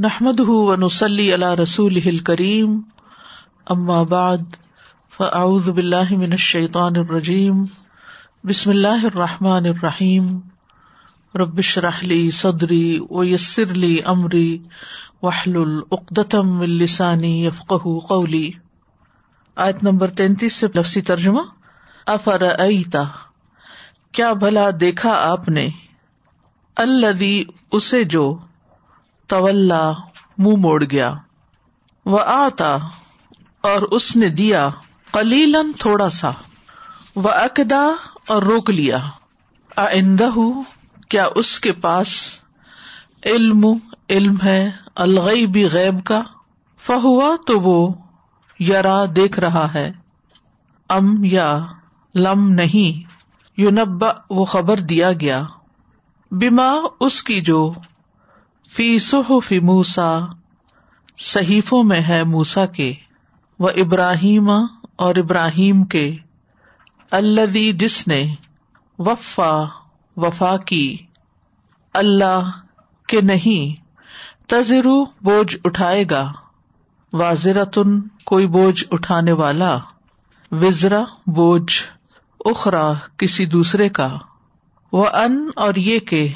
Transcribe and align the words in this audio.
نحمد 0.00 0.40
ونسلی 0.40 1.32
علی 1.34 1.46
رسول 1.56 2.18
کریم 2.18 2.80
اما 3.66 4.02
بعد 4.02 4.56
فاعوذ 5.16 5.68
باللہ 5.68 6.12
من 6.12 6.32
الشیطان 6.32 6.96
الرجیم 6.96 7.64
بسم 8.44 8.70
اللہ 8.70 9.04
الرحمٰن 9.04 9.66
الرحیم 9.66 10.38
ربش 11.34 11.76
رحلی 11.78 12.30
صدری 12.30 12.98
ویسر 13.10 13.74
لی 13.74 13.98
امری 14.04 14.58
وحل 15.22 15.56
العقدم 15.56 16.58
السانی 16.60 17.46
یفق 17.46 17.86
قولی 18.08 18.50
آیت 19.56 19.82
نمبر 19.82 20.10
تینتیس 20.16 20.54
سے 20.54 20.66
لفظی 20.74 21.00
ترجمہ 21.00 21.40
افر 22.06 22.42
ایتا 22.58 23.02
کیا 24.12 24.32
بھلا 24.32 24.68
دیکھا 24.80 25.14
آپ 25.22 25.48
نے؟ 25.48 25.68
الدی 26.76 27.44
اسے 27.72 28.04
جو 28.04 28.38
طول 29.30 29.72
منہ 30.38 30.56
موڑ 30.56 30.84
گیا۔ 30.84 31.14
وہ 32.06 32.18
آتا 32.20 32.76
اور 33.60 33.82
اس 33.82 34.16
نے 34.16 34.28
دیا 34.28 34.68
کلیلن 35.12 35.72
تھوڑا 35.78 36.10
سا۔ 36.10 36.30
وہ 37.16 37.28
اقدا 37.28 37.94
اور 38.28 38.42
روک 38.42 38.70
لیا۔ 38.70 38.98
آئندہ 39.76 40.28
کیا 41.08 41.28
اس 41.34 41.60
کے 41.60 41.72
پاس 41.72 42.08
علم 43.24 43.66
علم 44.08 44.36
ہے 44.44 44.70
الغی 44.96 45.46
بھی 45.46 45.68
غیب 45.72 46.04
کا؟ 46.04 46.22
فہوا 46.86 47.36
تو 47.46 47.60
وہ 47.60 47.94
یرا 48.60 49.04
دیکھ 49.16 49.40
رہا 49.40 49.74
ہے۔ 49.74 49.92
ام 50.88 51.24
یا 51.24 51.58
لم 52.14 52.52
نہیں 52.52 53.12
یونبا 53.56 54.08
وہ 54.30 54.44
خبر 54.44 54.76
دیا 54.76 55.12
گیا۔ 55.12 55.42
بیما 56.30 56.72
اس 57.00 57.22
کی 57.22 57.40
جو 57.40 57.72
فی 58.76 58.98
فی 58.98 59.58
موسا 59.58 60.18
صحیفوں 61.18 61.82
میں 61.82 62.00
ہے 62.00 62.24
موسا 62.24 62.66
کے، 62.66 62.94
و 63.58 63.66
ابراہیم 63.66 64.50
اور 64.96 65.14
ابراہیم 65.16 65.84
کے 65.84 66.16
اللہ 67.10 67.72
جس 67.72 68.08
نے 68.08 68.34
وفا 68.98 69.62
وفا 70.16 70.56
کی۔ 70.56 70.96
اللہ 71.94 72.50
کے 73.08 73.20
نہیں 73.20 73.82
تذرو 74.46 75.04
بوجھ 75.04 75.56
اٹھائے 75.64 76.04
گا۔ 76.10 76.32
واضرتن 77.12 78.00
کوئی 78.00 78.46
بوجھ 78.46 78.84
اٹھانے 78.90 79.32
والا۔ 79.32 79.78
وزرا 80.52 81.02
بوجھ 81.26 81.82
اخرا 82.44 82.92
کسی 83.16 83.46
دوسرے 83.46 83.88
کا۔ 83.88 84.08
وہ 84.92 85.06
ان 85.06 85.50
اور 85.56 85.74
یہ 85.74 85.98
کہ 85.98 86.28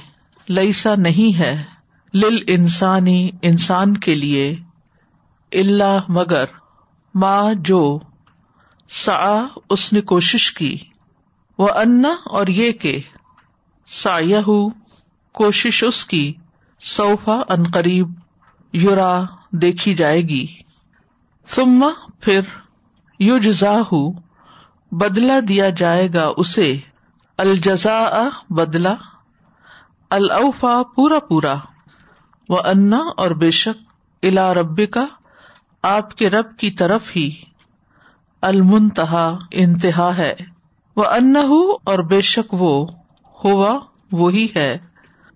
لئیسا 0.49 0.95
نہیں 0.95 1.39
ہے۔ 1.39 1.74
لل 2.15 2.39
انسانی 2.47 3.31
انسان 3.43 3.97
کے 3.97 4.15
لیے 4.15 4.57
اللہ 5.53 5.99
مگر 6.09 6.45
ماں 7.15 7.55
جو 7.55 7.99
سا 8.91 9.47
اس 9.71 9.93
نے 9.93 10.01
کوشش 10.01 10.53
کی، 10.53 10.79
وہ 11.59 11.69
انا 11.69 12.15
اور 12.27 12.47
یہ 12.47 12.73
کہ 12.73 13.01
سا 13.87 14.19
کوشش 15.33 15.85
اس 15.87 16.07
کی 16.07 16.35
صوفا 16.81 17.43
ان 17.49 17.65
قریب 17.65 18.09
یورا 18.73 19.23
دیکھی 19.51 19.95
جائے 19.95 20.21
گی۔ 20.21 20.47
سما 21.47 21.89
پھر 22.21 22.41
یو 23.21 23.39
جزا 23.39 23.83
بدلا 24.93 25.39
دیا 25.49 25.71
جائے 25.71 26.09
گا 26.15 26.33
اسے۔ 26.37 26.77
الجزا 27.39 28.29
بدلا 28.51 28.95
الفا 30.11 30.83
پورا 30.97 31.19
پورا۔ 31.19 31.55
وہ 32.49 32.57
انا 32.65 33.01
اور 33.17 33.31
بے 33.31 33.51
شک 33.51 33.83
الا 34.23 34.55
رب 34.55 34.91
کا 34.91 35.07
آپ 35.83 36.15
کے 36.15 36.31
رب 36.31 36.57
کی 36.57 36.71
طرف 36.71 37.11
ہی 37.17 37.31
المنتہا 38.43 39.37
انتہا 39.51 40.17
ہے۔ 40.17 40.35
وہ 40.97 41.05
ان 41.05 41.37
اور 41.85 41.99
بے 41.99 42.21
شک 42.21 42.55
وہ 42.55 42.87
ہوا 43.45 43.79
وہی 44.13 44.49
ہے۔ 44.57 44.79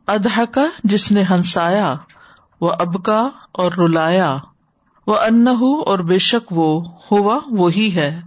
ادہ 0.07 0.45
کا 0.45 0.67
جس 0.85 1.13
نے 1.13 1.23
ہنسایا 1.31 1.95
وہ 2.61 2.71
اب 2.79 3.05
کا 3.05 3.29
اور 3.53 3.73
رلایا۔ 3.73 4.37
وہ 5.07 5.15
ان 5.15 5.49
اور 5.87 5.99
بے 5.99 6.19
شک 6.19 6.53
وہ 6.53 6.85
ہوا 7.11 7.39
وہی 7.47 7.95
ہے۔ 7.95 8.21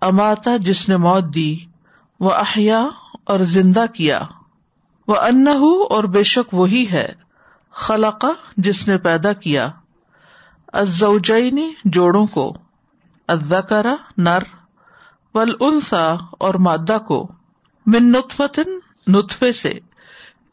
اماتا 0.00 0.56
جس 0.56 0.88
نے 0.88 0.96
موت 0.96 1.34
دی 1.34 1.56
وہ 2.20 2.30
احیا 2.30 2.88
اور 3.24 3.40
زندہ 3.40 3.84
کیا۔ 3.94 4.22
وہ 5.08 5.16
ان 5.16 5.48
اور 5.90 6.04
بے 6.04 6.22
شک 6.22 6.54
وہی 6.54 6.90
ہے۔ 6.90 7.21
خلقا 7.74 8.28
جس 8.56 8.88
نے 8.88 8.98
پیدا 8.98 9.32
کیا 9.32 9.70
ازنی 10.72 11.70
جوڑوں 11.84 12.26
کو 12.26 12.54
ادکرا 13.28 13.94
نر 14.16 14.42
ول 15.34 15.54
اور 16.38 16.54
مادہ 16.54 16.98
کو، 16.98 17.28
من 17.86 18.10
نطفتن، 18.10 18.78
نطفے 19.06 19.52
سے 19.52 19.72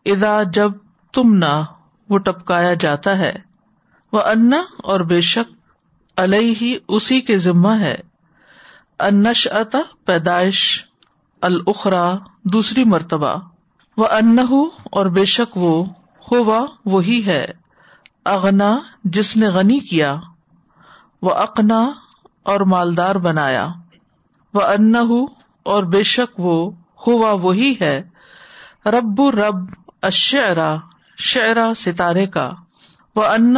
ادا 0.06 0.44
جب 0.44 0.72
تم 1.14 1.34
نہ، 1.36 1.64
وہ 2.10 2.18
ٹپکایا 2.18 2.74
جاتا 2.74 3.18
ہے 3.18 3.34
وہ 4.14 4.22
انا 4.22 4.62
اور 4.84 5.00
بے 5.00 5.22
شک 5.22 5.52
ہی 6.18 6.78
اسی 6.88 7.22
کے 7.22 7.38
ذمہ 7.38 7.76
ہے 7.80 7.98
انش 9.00 9.48
اتا 9.52 9.80
پیدائش 10.06 10.86
الخرا 11.42 12.16
دوسری 12.44 12.84
مرتبہ 12.84 13.36
وہ 13.98 14.08
ان 14.08 14.40
اور 14.92 15.06
بے 15.06 15.26
شک 15.26 15.58
وہ 15.58 15.86
ہوا 16.32 16.66
وہی 16.86 17.26
ہے۔ 17.26 17.46
اغنا، 18.26 18.80
جس 19.04 19.38
نے 19.38 19.48
غنی 19.48 19.80
کیا۔ 19.80 20.16
وہ 21.22 21.30
اقنا 21.30 21.92
اور 22.44 22.62
مالدار 22.62 23.16
بنایا۔ 23.16 23.68
وہ 24.54 24.62
ان 24.62 24.96
اور 25.64 25.84
بے 25.84 26.04
شک 26.04 26.40
وہ 26.40 26.72
ہوا 27.08 27.32
وہی 27.32 27.76
ہے۔ 27.82 28.02
رب 28.86 29.22
رب 29.22 29.56
اشعرا 30.02 30.76
شعرا 31.18 31.74
ستارے 31.76 32.26
کا۔ 32.26 32.52
وہ 33.16 33.24
ان 33.26 33.58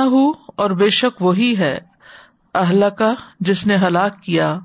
اور 0.55 0.69
بے 0.69 0.89
شک 0.89 1.21
وہی 1.21 1.57
ہے۔ 1.57 1.79
اہل 2.55 2.83
کا 2.97 3.13
جس 3.39 3.67
نے 3.67 3.75
ہلاک 3.75 4.23
کیا۔ 4.23 4.59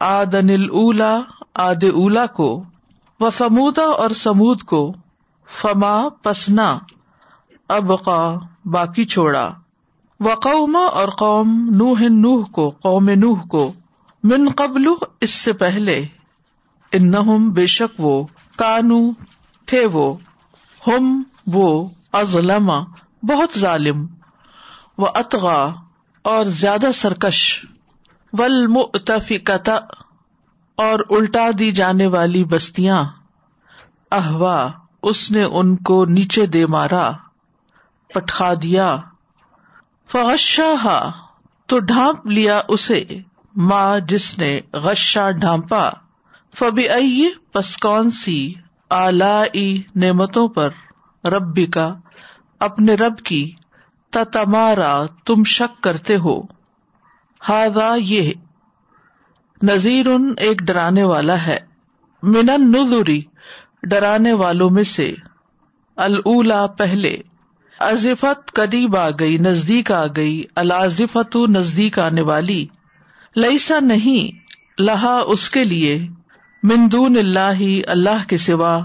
آد 0.00 0.34
انل 0.34 0.70
اولا 0.70 1.20
آد 1.54 1.84
اولا 1.84 2.26
کو۔ 2.26 2.64
وہ 3.20 3.30
سمودا 3.30 3.84
اور 3.84 4.10
سمود 4.10 4.62
کو۔ 4.62 4.92
فما 5.50 6.08
پسنا۔ 6.08 6.78
ابقا، 7.76 8.34
باقی 8.64 9.04
چھوڑا۔ 9.04 9.50
و 10.20 10.34
قوما 10.34 10.78
اور 10.78 11.08
قوم 11.08 11.70
نوہ 11.74 12.08
نوح 12.08 12.44
کو، 12.44 12.70
قوم 12.70 13.10
نوح 13.10 13.46
کو۔ 13.46 13.72
من 14.22 14.48
قبل، 14.56 14.84
اس 15.20 15.30
سے 15.30 15.52
پہلے۔ 15.52 16.04
ان 16.92 17.50
بے 17.50 17.66
شک 17.66 18.00
وہ، 18.00 18.26
کانو، 18.56 19.10
تھے 19.66 19.86
وہ۔ 19.86 20.16
ہم، 20.86 21.22
وہ 21.46 21.88
ازلم 22.12 22.70
بہت 23.22 23.58
ظالم۔ 23.58 24.06
و 24.98 25.06
اطغا 25.06 25.72
اور 26.22 26.44
زیادہ 26.44 26.92
سرکش۔ 26.94 27.64
ولمفکتا 28.32 29.74
اور 30.76 31.00
الٹا 31.10 31.50
دی 31.58 31.70
جانے 31.70 32.06
والی 32.06 32.44
بستیاں۔ 32.44 33.04
احوا 34.10 34.70
اس 35.02 35.30
نے 35.30 35.42
ان 35.42 35.76
کو 35.76 36.04
نیچے 36.04 36.46
دے 36.46 36.66
مارا۔ 36.66 37.12
پٹخا 38.12 38.54
دیا۔ 38.62 38.96
فغشا 40.08 41.10
تو 41.66 41.78
ڈھانپ 41.78 42.26
لیا 42.26 42.60
اسے۔ 42.68 43.04
ماں 43.56 43.98
جس 43.98 44.38
نے 44.38 44.60
غشا 44.72 45.30
ڈھانپا۔ 45.30 45.90
فبی 46.54 47.28
پس 47.52 47.76
کون 47.76 48.10
سی 48.10 48.54
آلہ 48.90 49.44
نعمتوں 49.96 50.48
پر 50.48 50.68
رب 51.24 51.60
کا 51.72 51.94
اپنے 52.60 52.94
رب 52.94 53.18
کی 53.18 53.52
تمارا 54.10 55.06
تم 55.24 55.44
شک 55.44 55.82
کرتے 55.82 56.16
ہو۔ 56.16 56.40
ہاضا 57.48 57.94
یہ 57.98 58.32
نذیر 59.62 60.06
ان 60.06 60.34
ایک 60.38 60.58
ڈرانے 60.58 61.02
والا 61.02 61.46
ہے۔ 61.46 61.58
من 62.22 62.46
نظری 62.46 63.20
ڈرانے 63.82 64.32
والوں 64.32 64.70
میں 64.70 64.82
سے۔ 64.82 65.14
اللہ 65.96 66.66
پہلے۔ 66.78 67.16
ازفت 67.82 68.52
قریب 68.52 68.96
آ 68.96 69.10
گئی، 69.10 69.38
نزدیک 69.38 69.92
آ 69.92 70.06
گئی 70.16 70.44
الازفت 70.56 71.36
نزدیک 71.36 71.98
آنے 71.98 72.20
والی۔ 72.20 72.66
لئیسا 73.36 73.80
نہیں، 73.80 74.38
لہا 74.82 75.22
اس 75.26 75.50
کے 75.50 75.64
لیے۔ 75.64 76.08
مندون 76.62 77.16
اللہ 77.18 77.90
اللہ 77.90 78.28
کے 78.28 78.36
سوا۔ 78.36 78.84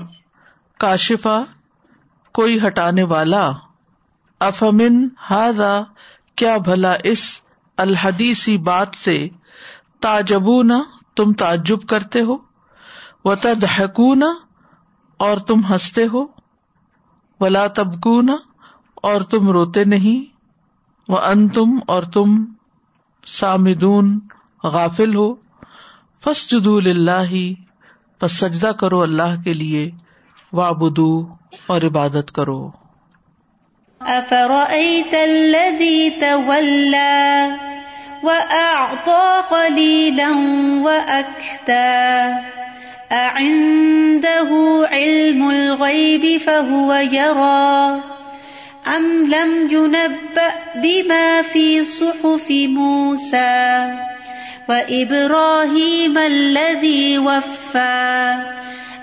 کاشفا 0.79 1.41
کوئی 2.33 2.67
ہٹانے 2.67 3.03
والا۔ 3.03 3.51
افمن 4.39 5.07
ہاضا 5.29 5.81
کیا 6.35 6.57
بھلا 6.57 6.95
اس 7.03 7.41
الحدیسی 7.77 8.57
بات 8.57 8.95
سے۔ 8.95 9.29
تاجبون 10.01 10.71
تم 11.15 11.33
تعجب 11.33 11.81
کرتے 11.89 12.21
ہو۔ 12.21 12.37
و 13.25 13.35
تدہکون 13.35 14.23
اور 15.17 15.37
تم 15.37 15.59
ہنستے 15.69 16.07
ہو۔ 16.13 16.25
ولا 17.39 17.67
تبکون 17.67 18.29
اور 19.07 19.21
تم 19.21 19.49
روتے 19.49 19.83
نہیں؟ 19.83 20.37
وہ 21.07 21.17
ان 21.17 21.47
تم 21.47 21.79
اور 21.87 22.03
تم 22.03 22.45
سامدون، 23.27 24.19
غافل 24.63 25.15
ہو۔ 25.15 25.35
فس 26.23 26.51
جدو 26.51 26.77
اللہ 26.77 27.53
پس 28.19 28.31
سجدہ 28.31 28.67
کرو 28.67 29.01
اللہ 29.01 29.43
کے 29.43 29.53
لیے۔ 29.53 29.91
وابدو 30.53 31.27
اور 31.67 31.81
عبادت 31.81 32.31
کرو۔ 32.31 32.71
أفرأيت 34.01 35.13
الذي 35.13 36.09
تولى؟ 36.09 37.47
وأعطى 38.23 39.41
قليلا 39.49 40.31
وأكتى 40.83 42.23
أعنده 43.09 44.55
علم 44.91 45.43
الغيب 45.47 46.41
فهو 46.45 46.93
يرى۔ 47.11 48.16
أم 48.95 49.27
لم 49.27 49.71
ينبأ 49.71 50.53
بما 50.75 51.41
في 51.41 51.85
صحف 51.85 52.51
موسى 52.51 53.95
وإبراهيم 54.69 56.17
الذي 56.17 57.17
وفى 57.17 58.35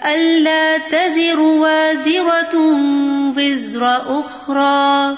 ألا 0.06 0.78
تزر 0.78 1.40
وازرة 1.40 2.56
وزر 3.36 3.96
أخرى 4.20 5.16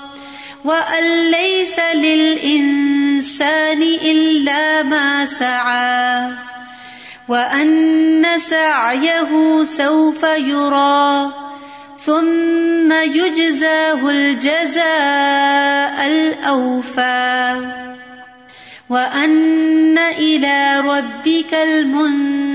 وأن 0.64 1.30
ليس 1.30 1.78
للإنسان 1.94 3.82
إلا 3.82 4.82
ما 4.82 5.26
سعى 5.26 6.30
وأن 7.28 8.26
سعيه 8.38 9.64
سوف 9.64 10.22
يرى 10.22 11.30
ثم 12.04 12.92
يجزاه 12.92 14.10
الجزاء 14.10 16.06
الأوفى. 16.06 17.56
وأن 18.90 19.98
إلى 19.98 20.80
ربك 20.80 21.54
المنتهى. 21.54 22.46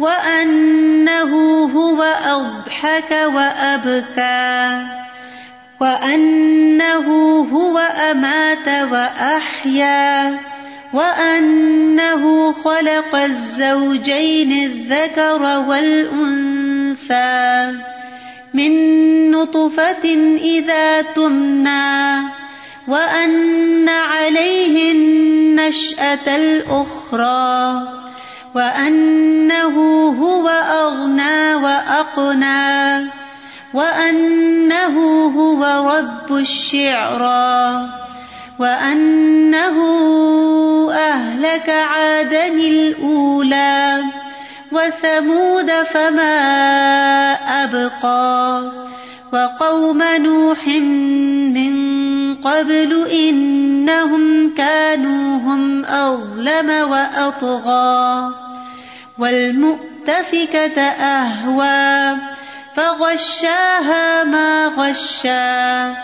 وأنه 0.00 1.64
هو 1.76 2.02
أضحك 2.02 3.10
وأبكى. 3.10 4.82
وأنه 5.80 7.08
هو 7.52 7.78
أمات 7.78 8.90
وأحيا. 8.92 10.38
وأنه 10.92 12.52
خلق 12.52 13.14
الزوجين 13.14 14.52
الذكر 14.52 15.42
والأنثى 15.68 17.28
من 18.54 18.72
نطفة 19.30 20.04
إذا 20.42 21.02
تمنى 21.02 22.22
وأن 22.88 23.88
عليه 23.88 24.92
النشأة 24.92 26.36
الأخرى 26.36 27.82
وأنه 28.54 29.76
هو 30.20 30.48
أغنى 30.48 31.54
وأقنى 31.54 33.10
وأنه 33.74 34.96
هو 35.36 35.64
رب 35.92 36.36
الشعرى 36.36 37.88
وأنه 38.58 39.17
أهلك 41.38 41.70
عادا 41.70 42.46
الأولى 42.46 44.02
وثمود 44.72 45.70
فما 45.70 46.38
أبقى 47.64 48.72
وقوم 49.32 50.02
نوح 50.02 50.66
من 51.54 51.74
قبل 52.34 53.06
إنهم 53.12 54.54
كانوا 54.54 55.38
هم 55.38 55.84
أظلم 55.84 56.70
وأطغى 56.90 58.34
والمؤتفكة 59.18 60.82
أهوى 60.82 62.18
فغشاها 62.74 64.24
ما 64.24 64.66
غشا 64.66 65.94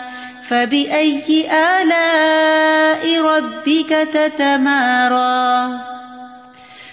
فبأي 0.49 1.47
آلاء 1.51 3.21
ربك 3.21 3.89
تتمارى؟ 4.13 5.79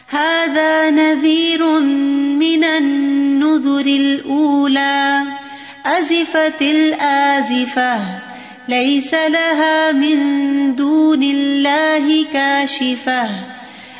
هذا 0.08 0.90
نذير 0.90 1.80
من 2.38 2.64
النذر 2.64 3.86
الأولى، 3.86 5.22
أزفت 5.86 6.62
الآزفة، 6.62 8.00
ليس 8.68 9.14
لها 9.14 9.92
من 9.92 10.18
دون 10.76 11.22
الله 11.22 12.24
كاشفة. 12.32 13.28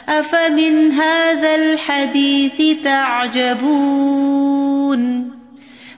أفمن 0.09 0.93
هذا 0.93 1.55
الحديث 1.55 2.85
تعجبون؟ 2.85 4.23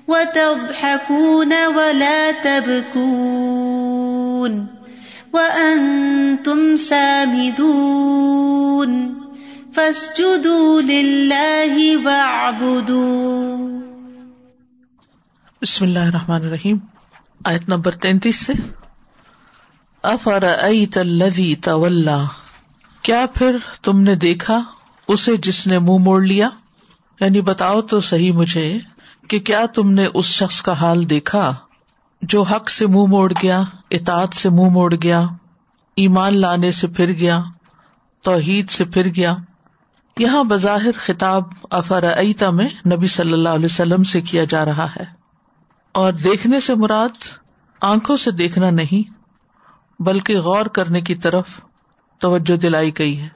وتضحكون 0.08 1.52
ولا 1.74 2.30
تبكون 2.42 4.66
وأنتم 5.32 6.76
سامدون 6.76 9.14
فاسجدوا 9.74 10.80
لله 10.80 12.04
واعبدوا. 12.04 13.68
بسم 15.62 15.84
اللہ 15.84 15.98
الرحمن 15.98 16.34
الرحیم. 16.34 16.78
آیت 17.44 17.68
نمبر 17.68 17.90
تینتیس 17.90 18.36
سے. 18.36 18.52
افر 20.02 20.44
الذی 20.96 21.54
تولا؟ 21.54 22.24
کیا 23.02 23.26
پھر 23.34 23.56
تم 23.82 24.00
نے 24.00 24.14
دیکھا؟ 24.14 24.62
اسے 25.08 25.36
جس 25.36 25.66
نے 25.66 25.78
منہ 25.78 25.86
مو 25.86 25.98
موڑ 25.98 26.22
لیا؟ 26.22 26.48
یعنی 27.20 27.40
بتاؤ 27.40 27.82
تو 27.82 28.00
صحیح 28.00 28.32
مجھے 28.32 28.78
کہ 29.28 29.38
کیا 29.38 29.66
تم 29.66 29.90
نے 29.90 30.06
اس 30.14 30.24
شخص 30.24 30.62
کا 30.62 30.72
حال 30.72 31.10
دیکھا 31.10 31.54
جو 32.22 32.42
حق 32.42 32.70
سے 32.70 32.86
منہ 32.86 33.06
موڑ 33.06 33.32
گیا، 33.42 33.62
اطاعت 33.90 34.34
سے 34.34 34.48
منہ 34.48 34.68
موڑ 34.70 34.94
گیا، 35.02 35.26
ایمان 35.96 36.40
لانے 36.40 36.72
سے 36.72 36.86
پھر 36.86 37.12
گیا، 37.12 37.42
توحید 38.22 38.70
سے 38.70 38.84
پھر 38.84 39.06
گیا؟ 39.06 39.36
یہاں 40.18 40.44
بظاہر 40.44 40.98
خطاب 40.98 41.42
افر 41.70 42.04
میں 42.52 42.68
نبی 42.92 43.06
صلی 43.06 43.32
اللہ 43.32 43.48
علیہ 43.48 43.64
وسلم 43.64 44.02
سے 44.02 44.20
کیا 44.20 44.44
جا 44.44 44.64
رہا 44.64 44.86
ہے۔ 44.86 45.04
اور 45.92 46.12
دیکھنے 46.12 46.60
سے 46.60 46.74
مراد 46.74 47.38
آنکھوں 47.80 48.16
سے 48.16 48.30
دیکھنا 48.30 48.70
نہیں، 48.70 49.12
بلکہ 50.02 50.38
غور 50.38 50.66
کرنے 50.66 51.00
کی 51.00 51.14
طرف 51.14 51.46
توجہ 52.18 52.56
دلائی 52.56 52.90
گئی 52.98 53.20
ہے۔ 53.20 53.28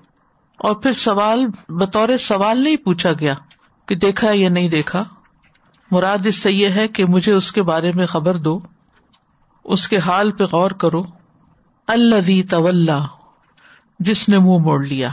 اور 0.59 0.75
پھر 0.75 0.93
سوال، 0.93 1.47
بطور 1.69 2.17
سوال 2.17 2.59
نہیں 2.65 2.77
پوچھا 2.77 3.13
گیا 3.13 3.35
کہ 3.87 3.95
دیکھا 3.95 4.29
یا 4.33 4.49
نہیں 4.49 4.69
دیکھا؟ 4.69 5.05
مراد 5.91 6.27
اس 6.27 6.37
سے 6.37 6.53
یہ 6.53 6.69
ہے 6.69 6.89
کہ 6.89 7.05
مجھے 7.05 7.33
اس 7.33 7.53
کے 7.53 7.63
بارے 7.63 7.91
میں 7.95 8.07
خبر 8.07 8.37
دو، 8.37 8.61
اس 9.65 9.89
کے 9.89 9.99
حال 9.99 10.31
پہ 10.33 10.45
غور 10.45 10.71
کرو۔ 10.71 11.03
اللہ 11.87 12.51
طول 12.51 12.91
جس 14.01 14.29
نے 14.29 14.39
منہ 14.39 14.59
موڑ 14.59 14.85
لیا۔ 14.85 15.11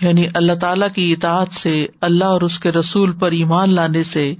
یعنی 0.00 0.26
اللہ 0.34 0.52
تعالی 0.52 0.86
کی 0.94 1.12
اطاعت 1.12 1.52
سے، 1.52 1.86
اللہ 2.00 2.24
اور 2.24 2.40
اس 2.40 2.60
کے 2.60 2.72
رسول 2.72 3.18
پر 3.18 3.30
ایمان 3.30 3.74
لانے 3.74 4.02
سے، 4.02 4.34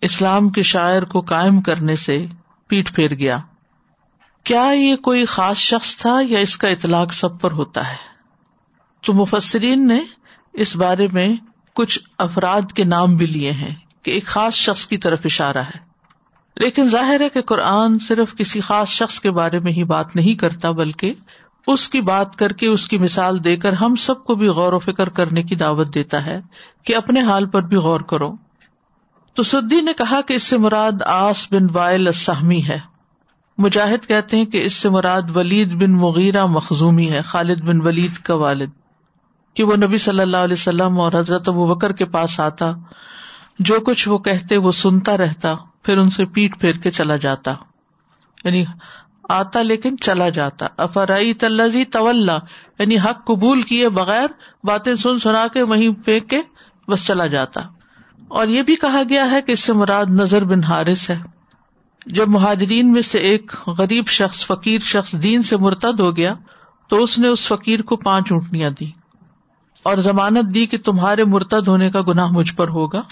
اسلام 0.00 0.48
کے 0.48 0.62
شاعر 0.62 1.02
کو 1.02 1.20
قائم 1.20 1.60
کرنے 1.60 1.96
سے 1.96 2.26
پیٹ 2.66 2.94
پھیر 2.94 3.14
گیا۔ 3.14 3.38
کیا 4.44 4.70
یہ 4.74 4.96
کوئی 4.96 5.24
خاص 5.24 5.56
شخص 5.56 5.96
تھا 5.96 6.20
یا 6.28 6.38
اس 6.38 6.56
کا 6.56 6.68
اطلاق 6.68 7.12
سب 7.12 7.40
پر 7.40 7.52
ہوتا 7.52 7.90
ہے؟ 7.90 7.96
تو 9.06 9.14
مفسرین 9.14 9.88
نے 9.88 10.00
اس 10.52 10.76
بارے 10.76 11.06
میں 11.12 11.36
کچھ 11.74 12.00
افراد 12.18 12.72
کے 12.72 12.84
نام 12.84 13.16
بھی 13.16 13.26
لیے 13.26 13.52
ہیں۔ 13.52 13.74
کہ 14.02 14.10
ایک 14.10 14.26
خاص 14.26 14.54
شخص 14.54 14.86
کی 14.86 14.98
طرف 14.98 15.20
اشارہ 15.24 15.62
ہے۔ 15.62 15.92
لیکن 16.56 16.88
ظاہر 16.88 17.20
ہے 17.20 17.28
کہ 17.28 17.42
قرآن 17.42 17.98
صرف 17.98 18.34
کسی 18.34 18.60
خاص 18.60 18.88
شخص 18.88 19.20
کے 19.20 19.30
بارے 19.30 19.60
میں 19.60 19.72
ہی 19.72 19.84
بات 19.84 20.16
نہیں 20.16 20.34
کرتا، 20.34 20.70
بلکہ 20.70 21.14
اس 21.66 21.88
کی 21.88 22.00
بات 22.00 22.36
کر 22.36 22.52
کے 22.52 22.66
اس 22.66 22.88
کی 22.88 22.98
مثال 22.98 23.44
دے 23.44 23.56
کر 23.56 23.72
ہم 23.72 23.94
سب 23.94 24.24
کو 24.24 24.34
بھی 24.34 24.48
غور 24.48 24.72
و 24.72 24.78
فکر 24.78 25.08
کرنے 25.08 25.42
کی 25.42 25.56
دعوت 25.56 25.94
دیتا 25.94 26.26
ہے 26.26 26.40
کہ 26.84 26.96
اپنے 26.96 27.20
حال 27.20 27.46
پر 27.46 27.62
بھی 27.62 27.76
غور 27.76 28.00
کرو۔ 28.00 28.32
تو 29.34 29.42
سدی 29.42 29.80
نے 29.80 29.92
کہا 29.92 30.20
کہ 30.20 30.34
اس 30.34 30.42
سے 30.42 30.58
مراد 30.58 31.02
آس 31.06 31.52
بن 31.52 31.66
وائل 31.72 32.06
السہمی 32.06 32.62
ہے۔ 32.68 32.78
مجاہد 33.58 34.08
کہتے 34.08 34.36
ہیں 34.36 34.44
کہ 34.44 34.64
اس 34.64 34.74
سے 34.74 34.88
مراد 34.88 35.36
ولید 35.36 35.72
بن 35.72 35.92
مغیرہ 35.92 36.46
مخزومی 36.46 37.10
ہے، 37.10 37.22
خالد 37.22 37.60
بن 37.60 37.80
ولید 37.80 38.14
کا 38.14 38.34
والد، 38.34 38.70
کہ 39.54 39.64
وہ 39.64 39.76
نبی 39.76 39.98
صلی 39.98 40.20
اللہ 40.20 40.36
علیہ 40.36 40.56
وسلم 40.58 41.00
اور 41.00 41.12
حضرت 41.12 41.48
ابو 41.48 41.74
بکر 41.74 41.92
کے 41.92 42.04
پاس 42.04 42.40
آتا 42.40 42.72
جو 43.58 43.80
کچھ 43.80 44.08
وہ 44.08 44.18
کہتے 44.18 44.56
وہ 44.56 44.72
سنتا 44.72 45.16
رہتا، 45.16 45.54
پھر 45.82 45.98
ان 45.98 46.10
سے 46.10 46.24
پیٹ 46.26 46.60
پھیر 46.60 46.72
کے 46.72 46.90
چلا 46.90 47.16
جاتا۔ 47.16 47.54
یعنی 48.44 48.64
آتا 49.28 49.62
لیکن 49.62 49.96
چلا 49.98 50.28
جاتا۔ 50.28 50.66
افرائی 50.76 51.34
تلزی 51.34 51.84
طول 51.84 52.30
یعنی 52.78 52.98
حق 52.98 53.26
قبول 53.26 53.62
کیے 53.62 53.88
بغیر 53.88 54.26
باتیں 54.64 54.94
سن 54.94 55.18
سنا 55.18 55.46
کے 55.54 55.62
وہیں 55.62 55.90
پھینک 56.04 56.30
کے 56.30 56.40
بس 56.88 57.06
چلا 57.06 57.26
جاتا۔ 57.26 57.60
اور 58.28 58.48
یہ 58.48 58.62
بھی 58.62 58.76
کہا 58.76 59.02
گیا 59.08 59.30
ہے 59.30 59.42
کہ 59.42 59.52
اس 59.52 59.60
سے 59.60 59.72
مراد 59.72 60.06
نظر 60.06 60.44
بن 60.44 60.64
حارث 60.64 61.10
ہے۔ 61.10 61.22
جب 62.06 62.28
مہاجرین 62.28 62.92
میں 62.92 63.02
سے 63.02 63.18
ایک 63.18 63.52
غریب 63.66 64.06
شخص، 64.06 64.46
فقیر 64.46 64.78
شخص 64.78 65.12
دین 65.12 65.42
سے 65.42 65.56
مرتد 65.56 66.00
ہو 66.00 66.16
گیا، 66.16 66.34
تو 66.88 67.02
اس 67.02 67.18
نے 67.18 67.28
اس 67.28 67.48
فقیر 67.48 67.82
کو 67.82 67.96
پانچ 67.96 68.32
اونٹنیاں 68.32 68.70
دی 68.70 68.90
اور 69.82 69.96
ضمانت 69.96 70.54
دی 70.54 70.66
کہ 70.66 70.78
تمہارے 70.78 71.24
مرتد 71.24 71.68
ہونے 71.68 71.90
کا 71.90 72.00
گناہ 72.08 72.26
مجھ 72.26 72.54
پر 72.54 72.68
ہوگا۔ 72.68 73.02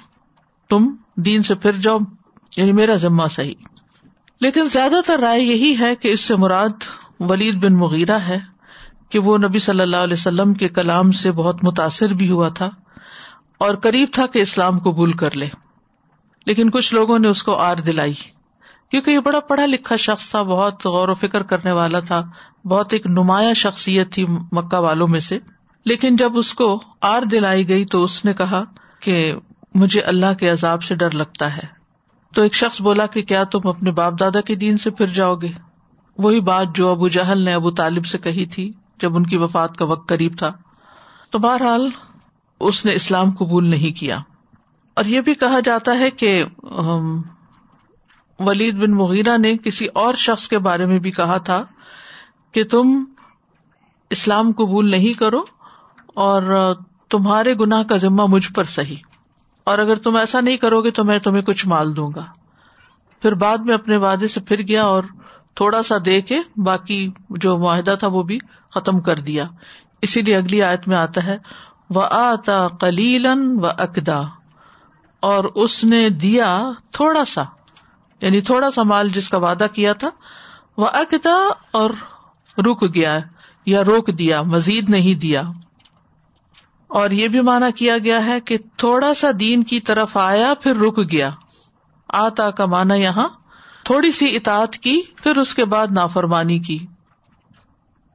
تم 0.71 0.97
دین 1.17 1.43
سے 1.43 1.55
پھر 1.55 1.73
جاؤ۔ 1.73 1.99
یعنی 2.57 2.73
میرا 2.73 2.95
ذمہ 2.95 3.23
صحیح۔ 3.31 3.55
لیکن 4.41 4.65
زیادہ 4.65 4.95
تر 5.07 5.19
رائے 5.19 5.41
یہی 5.41 5.79
ہے 5.79 5.97
کہ 5.97 6.09
اس 6.09 6.21
سے 6.21 6.37
مراد 6.37 6.69
ولید 7.21 7.65
بن 7.65 7.75
مغیرہ 7.75 8.19
ہے 8.19 8.39
کہ 9.09 9.19
وہ 9.19 9.39
نبی 9.39 9.59
صلی 9.59 9.81
اللہ 9.81 9.97
علیہ 9.97 10.12
وسلم 10.12 10.55
کے 10.55 10.69
کلام 10.69 11.12
سے 11.12 11.33
بہت 11.33 11.65
متاثر 11.65 12.09
بھی 12.09 12.31
ہوا 12.31 12.49
تھا 12.49 12.71
اور 13.59 13.75
قریب 13.75 14.09
تھا 14.12 14.27
کہ 14.27 14.39
اسلام 14.39 14.79
قبول 14.79 15.12
کر 15.12 15.37
لے۔ 15.37 15.49
لیکن 16.47 16.71
کچھ 16.71 16.95
لوگوں 16.95 17.19
نے 17.19 17.29
اس 17.29 17.43
کو 17.43 17.55
آر 17.55 17.77
دلائی۔ 17.77 18.15
کیونکہ 18.91 19.11
یہ 19.11 19.19
بڑا 19.19 19.41
پڑھا 19.41 19.67
لکھا 19.67 19.97
شخص 19.97 20.29
تھا، 20.29 20.43
بہت 20.43 20.87
غور 20.87 21.09
و 21.09 21.15
فکر 21.15 21.43
کرنے 21.43 21.73
والا 21.73 22.00
تھا، 22.00 22.23
بہت 22.65 22.93
ایک 22.93 23.07
نمایاں 23.07 23.55
شخصیت 23.55 24.12
تھی 24.12 24.27
مکہ 24.53 24.77
والوں 24.77 25.07
میں 25.09 25.21
سے۔ 25.21 25.39
لیکن 25.85 26.17
جب 26.17 26.39
اس 26.39 26.55
کو 26.55 26.83
آر 27.00 27.23
دلائی 27.23 27.69
گئی 27.69 27.85
تو 27.85 28.03
اس 28.03 28.25
نے 28.25 28.35
کہا 28.35 28.65
کہ 29.00 29.35
مجھے 29.75 30.00
اللہ 30.00 30.35
کے 30.35 30.50
عذاب 30.50 30.83
سے 30.83 30.95
ڈر 30.95 31.11
لگتا 31.11 31.57
ہے۔ 31.57 31.81
تو 32.35 32.43
ایک 32.43 32.55
شخص 32.55 32.81
بولا 32.81 33.07
کہ 33.07 33.23
کیا 33.23 33.45
تم 33.45 33.69
اپنے 33.69 33.91
باپ 33.91 34.21
دادا 34.21 34.41
کے 34.41 34.55
دین 34.55 34.77
سے 34.77 34.91
پھر 34.91 35.07
جاؤ 35.07 35.35
گے؟ 35.35 35.49
وہی 36.19 36.41
بات 36.41 36.67
جو 36.75 36.89
ابو 36.89 37.09
جہل 37.09 37.41
نے 37.41 37.55
ابو 37.55 37.71
طالب 37.71 38.07
سے 38.07 38.19
کہی 38.19 38.47
تھی 38.47 38.73
جب 39.00 39.17
ان 39.17 39.27
کی 39.27 39.37
وفات 39.37 39.77
کا 39.77 39.85
وقت 39.85 40.09
قریب 40.09 40.39
تھا۔ 40.39 40.53
تو 41.31 41.39
بہرحال 41.39 41.89
اس 42.61 42.85
نے 42.85 42.95
اسلام 42.95 43.31
قبول 43.31 43.67
نہیں 43.67 43.99
کیا۔ 43.99 44.19
اور 44.95 45.05
یہ 45.05 45.21
بھی 45.21 45.35
کہا 45.35 45.61
جاتا 45.65 45.99
ہے 45.99 46.11
کہ 46.11 46.45
ولید 48.39 48.75
بن 48.75 48.91
مغیرہ 48.91 49.39
نے 49.39 49.57
کسی 49.57 49.87
اور 49.87 50.15
شخص 50.15 50.49
کے 50.49 50.59
بارے 50.59 50.87
میں 50.87 50.99
بھی 50.99 51.11
کہا 51.11 51.39
تھا 51.39 51.65
کہ 52.53 52.65
تم 52.65 53.05
اسلام 54.11 54.53
قبول 54.53 54.91
نہیں 54.91 55.19
کرو 55.19 55.43
اور 56.07 56.75
تمہارے 57.09 57.55
گناہ 57.55 57.83
کا 57.83 57.97
ذمہ 57.97 58.27
مجھ 58.27 58.53
پر 58.53 58.65
صحیح 58.65 58.97
اور 59.71 59.79
اگر 59.79 59.95
تم 59.95 60.17
ایسا 60.17 60.41
نہیں 60.41 60.57
کرو 60.57 60.83
گے 60.83 60.91
تو 60.91 61.05
میں 61.05 61.19
تمہیں 61.19 61.43
کچھ 61.43 61.67
مال 61.67 61.97
دوں 61.97 62.11
گا۔ 62.17 62.25
پھر 63.23 63.35
بعد 63.35 63.59
میں 63.59 63.75
اپنے 63.75 63.97
وعدے 63.97 64.29
سے 64.29 64.41
پھر 64.41 64.61
گیا 64.61 64.85
اور 64.85 65.05
تھوڑا 65.55 65.83
سا 65.83 65.97
دے 66.05 66.21
کے 66.21 66.39
باقی 66.57 67.11
جو 67.31 67.57
معاہدہ 67.59 67.95
تھا 68.00 68.07
وہ 68.07 68.23
بھی 68.23 68.39
ختم 68.75 69.00
کر 69.00 69.19
دیا۔ 69.19 69.45
اسی 70.03 70.23
لیے 70.23 70.37
اگلی 70.37 70.62
آیت 70.62 70.89
میں 70.89 70.97
آتا 70.97 71.25
ہے 71.25 71.39
وہ 71.91 72.03
آتا 72.11 72.69
کلیل 72.69 73.27
و 73.62 73.67
اکدا 73.67 74.21
اور 75.21 75.45
اس 75.55 75.85
نے 75.85 76.09
دیا 76.11 76.50
تھوڑا 76.91 77.25
سا 77.25 77.43
یعنی 78.21 78.41
تھوڑا 78.41 78.71
سا 78.71 78.83
مال 78.83 79.09
جس 79.09 79.29
کا 79.29 79.39
وعدہ 79.39 79.67
کیا 79.73 79.93
تھا 79.93 80.11
وہ 80.77 80.87
اکدا 80.93 81.37
اور 81.71 81.91
رک 82.59 82.95
گیا، 82.95 83.19
یا 83.67 83.85
روک 83.85 84.11
دیا، 84.19 84.43
مزید 84.43 84.89
نہیں 84.89 85.15
دیا۔ 85.15 85.43
اور 86.90 87.11
یہ 87.11 87.28
بھی 87.28 87.40
مانا 87.40 87.70
کیا 87.70 87.99
گیا 87.99 88.25
ہے 88.25 88.40
کہ 88.40 88.59
تھوڑا 88.76 89.14
سا 89.14 89.28
دین 89.40 89.62
کی 89.62 89.80
طرف 89.80 90.16
آیا 90.16 90.54
پھر 90.54 90.76
رک 90.76 91.12
گیا۔ 91.12 91.30
آتا 92.09 92.50
کا 92.50 92.66
مانا 92.66 92.94
یہاں، 92.94 93.28
تھوڑی 93.85 94.12
سی 94.12 94.37
اطاعت 94.37 94.73
کی، 94.73 95.02
پھر 95.16 95.37
اس 95.37 95.54
کے 95.54 95.64
بعد 95.64 95.87
نافرمانی 95.90 96.59
کی۔ 96.59 96.87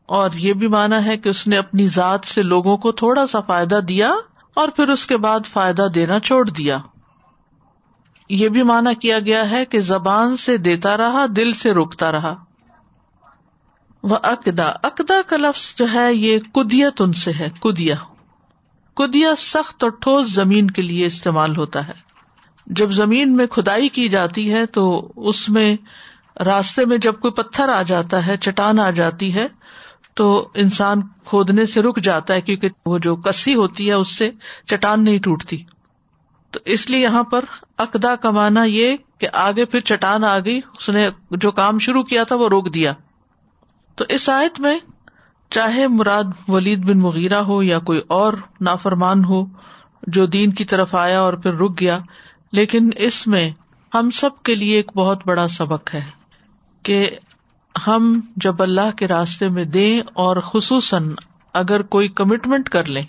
اور 0.05 0.29
یہ 0.33 0.53
بھی 0.53 0.67
مانا 0.67 1.05
ہے 1.05 1.17
کہ 1.17 1.29
اس 1.29 1.47
نے 1.47 1.57
اپنی 1.57 1.87
ذات 1.87 2.25
سے 2.25 2.41
لوگوں 2.41 2.77
کو 2.77 2.91
تھوڑا 2.91 3.27
سا 3.27 3.39
فائدہ 3.39 3.75
دیا 3.75 4.13
اور 4.53 4.67
پھر 4.69 4.87
اس 4.87 5.07
کے 5.07 5.17
بعد 5.17 5.39
فائدہ 5.45 5.87
دینا 5.95 6.19
چھوڑ 6.19 6.49
دیا۔ 6.49 6.77
یہ 8.29 8.49
بھی 8.49 8.63
مانا 8.63 8.93
کیا 8.93 9.19
گیا 9.19 9.51
ہے 9.51 9.65
کہ 9.65 9.79
زبان 9.79 10.37
سے 10.37 10.57
دیتا 10.57 10.97
رہا، 10.97 11.25
دل 11.35 11.51
سے 11.51 11.71
روکتا 11.71 12.11
رہا۔ 12.11 12.35
وہ 14.03 14.17
اقدا 14.23 14.71
اقدا 14.83 15.21
کا 15.27 15.37
لفظ 15.37 15.75
جو 15.75 15.85
ہے، 15.93 16.13
یہ 16.13 16.39
کدیت 16.39 17.01
ان 17.01 17.13
سے 17.13 17.31
ہے 17.31 17.49
کدیا 17.59 17.95
کدیا 18.95 19.35
سخت 19.35 19.83
اور 19.83 19.91
ٹھوس 19.91 20.33
زمین 20.33 20.71
کے 20.71 20.81
لیے 20.81 21.05
استعمال 21.05 21.57
ہوتا 21.57 21.87
ہے۔ 21.87 21.93
جب 22.67 22.91
زمین 22.91 23.35
میں 23.35 23.47
کھدائی 23.47 23.89
کی 23.89 24.09
جاتی 24.09 24.53
ہے 24.53 24.65
تو 24.65 25.11
اس 25.15 25.49
میں 25.49 25.77
راستے 26.45 26.85
میں 26.85 26.97
جب 26.97 27.19
کوئی 27.19 27.33
پتھر 27.33 27.69
آ 27.69 27.81
جاتا 27.81 28.27
ہے، 28.27 28.37
چٹان 28.37 28.79
آ 28.79 28.89
جاتی 28.89 29.35
ہے، 29.35 29.47
تو 30.13 30.49
انسان 30.53 31.01
کھودنے 31.25 31.65
سے 31.65 31.81
رک 31.81 31.99
جاتا 31.99 32.33
ہے 32.33 32.41
کیونکہ 32.41 32.69
وہ 32.85 32.97
جو 32.97 33.15
کسی 33.15 33.55
ہوتی 33.55 33.87
ہے، 33.87 33.93
اس 33.93 34.17
سے 34.17 34.31
چٹان 34.65 35.03
نہیں 35.03 35.19
ٹوٹتی۔ 35.19 35.63
تو 36.51 36.59
اس 36.65 36.89
لیے 36.89 36.99
یہاں 36.99 37.23
پر 37.23 37.45
اقدا 37.77 38.15
کمانا 38.15 38.63
یہ 38.63 38.97
کہ 39.17 39.27
آگے 39.33 39.65
پھر 39.65 39.79
چٹان 39.79 40.23
آ 40.23 40.39
گئی، 40.39 40.59
اس 40.77 40.89
نے 40.89 41.09
جو 41.31 41.51
کام 41.51 41.79
شروع 41.79 42.03
کیا 42.03 42.23
تھا 42.23 42.35
وہ 42.35 42.49
روک 42.49 42.73
دیا۔ 42.73 42.93
تو 43.95 44.05
اس 44.09 44.29
آیت 44.29 44.59
میں 44.59 44.79
چاہے 45.55 45.87
مراد 45.87 46.31
ولید 46.47 46.85
بن 46.85 46.99
مغیرہ 46.99 47.41
ہو 47.43 47.61
یا 47.63 47.79
کوئی 47.79 47.99
اور 48.09 48.33
نافرمان 48.61 49.23
ہو، 49.25 49.43
جو 50.07 50.25
دین 50.25 50.51
کی 50.51 50.65
طرف 50.65 50.95
آیا 50.95 51.19
اور 51.21 51.33
پھر 51.33 51.53
رک 51.53 51.79
گیا، 51.79 51.97
لیکن 52.51 52.89
اس 52.97 53.25
میں 53.27 53.49
ہم 53.91 54.09
سب 54.09 54.41
کے 54.43 54.55
لیے 54.55 54.75
ایک 54.75 54.91
بہت 54.95 55.25
بڑا 55.25 55.47
سبق 55.47 55.93
ہے 55.93 56.03
کہ 56.85 57.09
ہم 57.87 58.19
جب 58.35 58.61
اللہ 58.61 58.95
کے 58.97 59.07
راستے 59.07 59.47
میں 59.47 59.65
دیں 59.65 60.01
اور 60.13 60.37
خصوصاً 60.45 61.09
اگر 61.53 61.81
کوئی 61.81 62.07
کمٹمنٹ 62.07 62.69
کر 62.69 62.85
لیں 62.85 63.03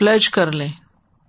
پلیج 0.00 0.28
کر 0.30 0.52
لیں، 0.52 0.68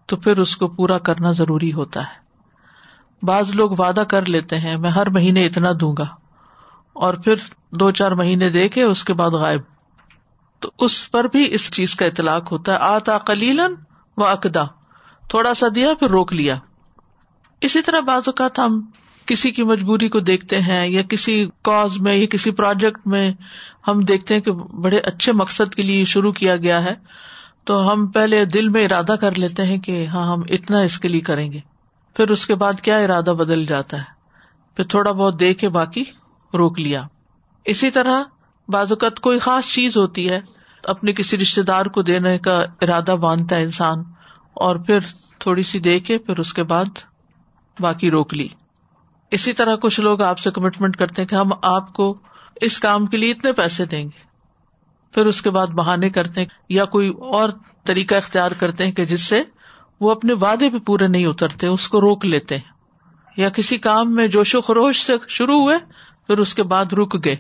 تو 0.06 0.18
پھر 0.18 0.40
اس 0.40 0.56
کو 0.58 0.68
پورا 0.68 0.98
کرنا 0.98 1.32
ضروری 1.32 1.74
ہوتا 1.74 2.04
ہے۔ 2.04 3.26
بعض 3.26 3.52
لوگ 3.52 3.72
وعدہ 3.80 4.04
کر 4.10 4.26
لیتے 4.26 4.58
ہیں، 4.58 4.78
میں 4.78 4.90
ہر 4.90 5.10
مہینے 5.10 5.46
اتنا 5.46 5.72
دوں 5.82 5.96
گا، 5.98 6.08
اور 6.96 7.14
پھر 7.14 7.36
دو 7.72 7.92
چار 7.92 8.12
مہینے 8.12 8.50
دے 8.50 8.70
کے 8.70 8.84
اس 8.84 9.04
کے 9.04 9.14
بعد 9.14 9.32
غائب۔ 9.32 9.62
تو 10.60 10.72
اس 10.80 11.12
پر 11.12 11.24
بھی 11.24 11.54
اس 11.54 11.72
چیز 11.72 11.96
کا 11.96 12.06
اطلاق 12.06 12.52
ہوتا 12.52 12.72
ہے۔ 12.72 12.78
آتا 12.82 13.18
کلیلن 13.18 13.74
و 14.18 14.26
اقدا۔ 14.26 14.64
تھوڑا 15.30 15.54
سا 15.54 15.68
دیا 15.76 15.94
پھر 15.94 16.10
روک 16.10 16.34
لیا۔ 16.34 16.56
اسی 17.62 17.82
طرح 17.82 18.00
بعض 18.00 18.22
اوقات 18.26 18.60
ہم 18.60 18.82
کسی 19.26 19.52
کی 19.52 19.64
مجبوری 19.64 20.10
کو 20.10 20.20
دیکھتے 20.20 20.62
ہیں 20.62 20.88
یا 20.88 21.02
کسی 21.02 21.50
کاز 21.62 21.98
میں 21.98 22.16
یا 22.16 22.26
کسی 22.26 22.52
پروجیکٹ 22.52 23.08
میں 23.08 23.32
ہم 23.88 24.00
دیکھتے 24.00 24.34
ہیں 24.34 24.42
کہ 24.42 24.52
بڑے 24.52 24.98
اچھے 24.98 25.32
مقصد 25.32 25.76
کے 25.76 25.82
لیے 25.82 26.06
شروع 26.06 26.32
کیا 26.32 26.56
گیا 26.56 26.84
ہے۔ 26.84 26.96
تو 27.64 27.92
ہم 27.92 28.08
پہلے 28.08 28.46
دل 28.46 28.70
میں 28.70 28.86
ارادہ 28.86 29.16
کر 29.22 29.40
لیتے 29.40 29.64
ہیں 29.64 29.78
کہ 29.78 30.06
ہاں 30.06 30.32
ہم 30.32 30.42
اتنا 30.50 30.80
اس 30.80 31.00
کے 31.00 31.08
لیے 31.08 31.22
کریں 31.22 31.52
گے۔ 31.52 31.60
پھر 32.16 32.30
اس 32.30 32.48
کے 32.48 32.56
بعد 32.56 32.82
کیا 32.82 32.98
ارادہ 32.98 33.30
بدل 33.30 33.66
جاتا 33.66 33.98
ہے؟ 33.98 34.04
پھر 34.76 34.84
تھوڑا 34.86 35.12
بہت 35.12 35.40
دے 35.40 35.54
کے 35.54 35.70
باقی 35.70 36.04
روک 36.54 36.80
لیا۔ 36.80 37.04
اسی 37.66 37.92
طرح 37.92 38.22
اوقات 38.76 39.20
کوئی 39.20 39.40
خاص 39.40 39.66
چیز 39.66 39.98
ہوتی 39.98 40.30
ہے، 40.30 40.40
اپنے 40.84 41.14
کسی 41.14 41.38
رشتے 41.38 41.62
دار 41.62 41.86
کو 41.86 42.02
دینے 42.02 42.38
کا 42.38 42.66
ارادہ 42.82 43.16
باندھتا 43.22 43.56
ہے 43.56 43.64
انسان، 43.64 44.00
اور 44.54 44.76
پھر 44.76 45.00
تھوڑی 45.40 45.64
سی 45.64 45.80
دے 45.80 46.00
کے 46.00 46.18
پھر 46.18 46.40
اس 46.40 46.54
کے 46.54 46.64
بعد 46.64 46.86
باقی 47.80 48.12
روک 48.12 48.34
لی۔ 48.34 48.48
اسی 49.32 49.54
طرح 49.54 49.76
کچھ 49.76 50.00
لوگ 50.00 50.22
آپ 50.22 50.40
سے 50.40 50.52
کمٹمنٹ 50.52 50.98
کرتے 50.98 51.22
ہیں 51.22 51.30
کہ 51.30 51.36
ہم 51.36 51.50
آپ 51.62 51.94
کو 51.94 52.18
اس 52.62 52.80
کام 52.80 53.06
کے 53.06 53.18
لیے 53.18 53.32
اتنے 53.32 53.52
پیسے 53.52 53.86
دیں 53.86 54.04
گے۔ 54.04 54.30
پھر 55.14 55.26
اس 55.26 55.42
کے 55.42 55.50
بعد 55.50 55.68
بہانے 55.68 56.10
کرتے 56.10 56.46
یا 56.70 56.86
کوئی 56.86 57.10
اور 57.10 57.50
طریقہ 57.86 58.16
اختیار 58.16 58.52
کرتے 58.52 58.86
ہیں 58.86 58.92
کہ 58.92 59.06
جس 59.06 59.22
سے 59.22 59.44
وہ 60.00 60.12
اپنے 60.12 60.34
وعدے 60.34 60.70
پہ 60.70 60.78
پورے 60.78 61.08
نہیں 61.08 61.26
اترتے، 61.26 61.68
اس 61.68 61.88
کو 61.88 62.02
روک 62.02 62.26
لیتے 62.26 62.58
ہیں۔ 62.58 62.72
یا 63.38 63.50
کسی 63.50 63.78
کام 63.78 64.16
میں 64.16 64.28
جوش 64.28 64.56
و 64.56 64.62
خروش 64.62 65.06
سے 65.06 65.14
شروع 65.28 65.62
ہوئے، 65.62 65.78
پھر 66.28 66.38
اس 66.38 66.54
کے 66.54 66.64
بعد 66.64 66.94
رک 66.94 67.26
گئے۔ 67.26 67.36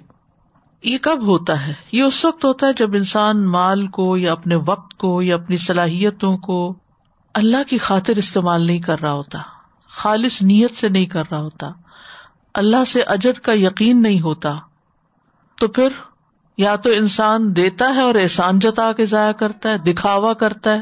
یہ 0.84 0.98
کب 1.02 1.26
ہوتا 1.28 1.68
ہے؟ 1.68 1.74
یہ 1.92 2.04
اس 2.04 2.26
وقت 2.26 2.46
ہوتا 2.46 2.68
ہے 2.68 2.74
جب 2.74 2.96
انسان 2.96 3.44
مال 3.44 3.88
کو 3.88 4.18
یا 4.18 4.32
اپنے 4.32 4.56
وقت 4.56 4.94
کو 4.94 5.22
یا 5.22 5.36
اپنی 5.36 5.58
صلاحیتوں 5.58 6.38
کو 6.38 6.74
اللہ 7.36 7.64
کی 7.70 7.78
خاطر 7.78 8.18
استعمال 8.18 8.66
نہیں 8.68 8.80
کر 8.80 9.02
رہا 9.02 9.12
ہوتا، 9.12 9.40
خالص 9.90 10.42
نیت 10.42 10.76
سے 10.76 10.90
نہیں 10.90 11.06
کر 11.06 11.24
رہا 11.32 11.42
ہوتا، 11.42 11.72
اللہ 12.54 12.86
سے 12.88 13.02
اجر 13.02 13.40
کا 13.40 13.54
یقین 13.54 14.02
نہیں 14.02 14.22
ہوتا۔ 14.22 14.56
تو 15.58 15.68
پھر 15.68 15.90
یا 16.58 16.76
تو 16.76 16.90
انسان 16.90 17.56
دیتا 17.56 17.94
ہے 17.96 18.02
اور 18.02 18.16
احسان 18.16 18.60
جتا 18.60 18.92
کے 18.92 19.06
ضائع 19.06 19.32
کرتا 19.32 19.70
ہے، 19.70 19.78
دکھاوا 19.78 20.34
کرتا 20.34 20.74
ہے، 20.74 20.82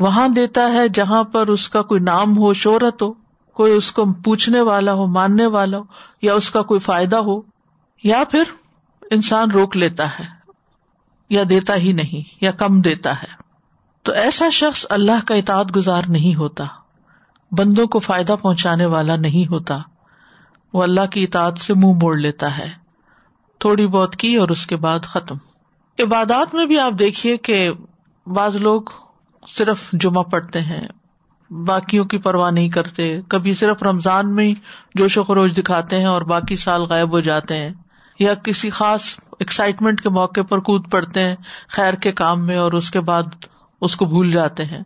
وہاں 0.00 0.28
دیتا 0.28 0.72
ہے 0.72 0.88
جہاں 0.88 1.22
پر 1.24 1.46
اس 1.46 1.68
کا 1.68 1.82
کوئی 1.82 2.00
نام 2.00 2.36
ہو، 2.38 2.52
شہرت 2.52 3.02
ہو، 3.02 3.12
کوئی 3.56 3.72
اس 3.72 3.92
کو 3.92 4.04
پوچھنے 4.22 4.60
والا 4.60 4.92
ہو، 4.92 5.06
ماننے 5.06 5.46
والا 5.46 5.78
ہو 5.78 5.82
یا 6.22 6.34
اس 6.34 6.50
کا 6.50 6.62
کوئی 6.62 6.80
فائدہ 6.80 7.16
ہو، 7.16 7.40
یا 8.04 8.22
پھر 8.30 8.42
انسان 9.10 9.50
روک 9.50 9.76
لیتا 9.76 10.06
ہے 10.06 10.24
یا 11.30 11.42
دیتا 11.50 11.74
ہی 11.74 11.92
نہیں 11.92 12.44
یا 12.44 12.50
کم 12.50 12.80
دیتا 12.80 13.22
ہے، 13.22 13.42
تو 14.02 14.12
ایسا 14.12 14.50
شخص 14.50 14.86
اللہ 14.90 15.26
کا 15.26 15.34
اطاعت 15.34 15.76
گزار 15.76 16.02
نہیں 16.08 16.34
ہوتا، 16.34 16.64
بندوں 17.52 17.86
کو 17.86 17.98
فائدہ 17.98 18.36
پہنچانے 18.42 18.86
والا 18.86 19.16
نہیں 19.16 19.50
ہوتا، 19.50 19.78
وہ 20.72 20.82
اللہ 20.82 21.06
کی 21.06 21.24
اطاعت 21.24 21.58
سے 21.58 21.74
منہ 21.74 21.92
موڑ 22.02 22.16
لیتا 22.16 22.58
ہے۔ 22.58 22.68
تھوڑی 23.58 23.86
بہت 23.86 24.16
کی 24.16 24.36
اور 24.36 24.48
اس 24.48 24.66
کے 24.66 24.76
بعد 24.76 25.00
ختم۔ 25.00 25.36
عبادات 25.98 26.54
میں 26.54 26.66
بھی 26.66 26.78
آپ 26.78 26.92
دیکھیے 26.98 27.36
کہ 27.36 27.70
بعض 28.26 28.56
لوگ 28.56 28.82
صرف 29.48 29.90
جمعہ 29.92 30.22
پڑھتے 30.22 30.60
ہیں، 30.60 30.88
باقیوں 31.50 32.04
کی 32.04 32.18
پرواہ 32.18 32.50
نہیں 32.50 32.68
کرتے۔ 32.68 33.20
کبھی 33.28 33.54
صرف 33.54 33.82
رمضان 33.82 34.34
میں 34.34 34.54
جوش 34.94 35.18
و 35.18 35.22
خروش 35.22 35.56
دکھاتے 35.58 35.98
ہیں 35.98 36.06
اور 36.06 36.22
باقی 36.22 36.56
سال 36.56 36.82
غائب 36.82 37.12
ہو 37.12 37.20
جاتے 37.20 37.56
ہیں۔ 37.56 37.70
یا 38.18 38.34
کسی 38.34 38.70
خاص 38.70 39.16
ایکسائٹمنٹ 39.38 40.00
کے 40.00 40.08
موقع 40.08 40.40
پر 40.40 40.58
کود 40.58 40.90
پڑتے 40.90 41.24
ہیں 41.24 41.36
خیر 41.68 41.94
کے 41.94 42.12
کام 42.12 42.46
میں 42.46 42.56
اور 42.56 42.72
اس 42.72 42.90
کے 42.90 43.00
بعد 43.00 43.22
اس 43.80 43.96
کو 43.96 44.04
بھول 44.04 44.30
جاتے 44.30 44.64
ہیں۔ 44.64 44.80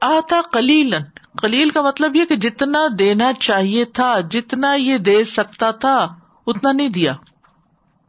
آتا 0.00 0.40
کلیلن 0.52 1.02
کلیل 1.38 1.70
کا 1.70 1.82
مطلب 1.82 2.16
یہ 2.16 2.24
کہ 2.24 2.36
جتنا 2.36 2.78
دینا 2.98 3.32
چاہیے 3.32 3.84
تھا، 3.84 4.20
جتنا 4.30 4.74
یہ 4.74 4.98
دے 4.98 5.24
سکتا 5.24 5.70
تھا، 5.70 6.14
اتنا 6.46 6.72
نہیں 6.72 6.88
دیا۔ 6.88 7.14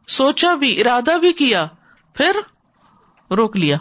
سوچا 0.08 0.54
بھی، 0.54 0.80
ارادہ 0.80 1.18
بھی 1.18 1.32
کیا، 1.32 1.66
پھر 2.14 2.36
روک 3.30 3.56
لیا۔ 3.56 3.76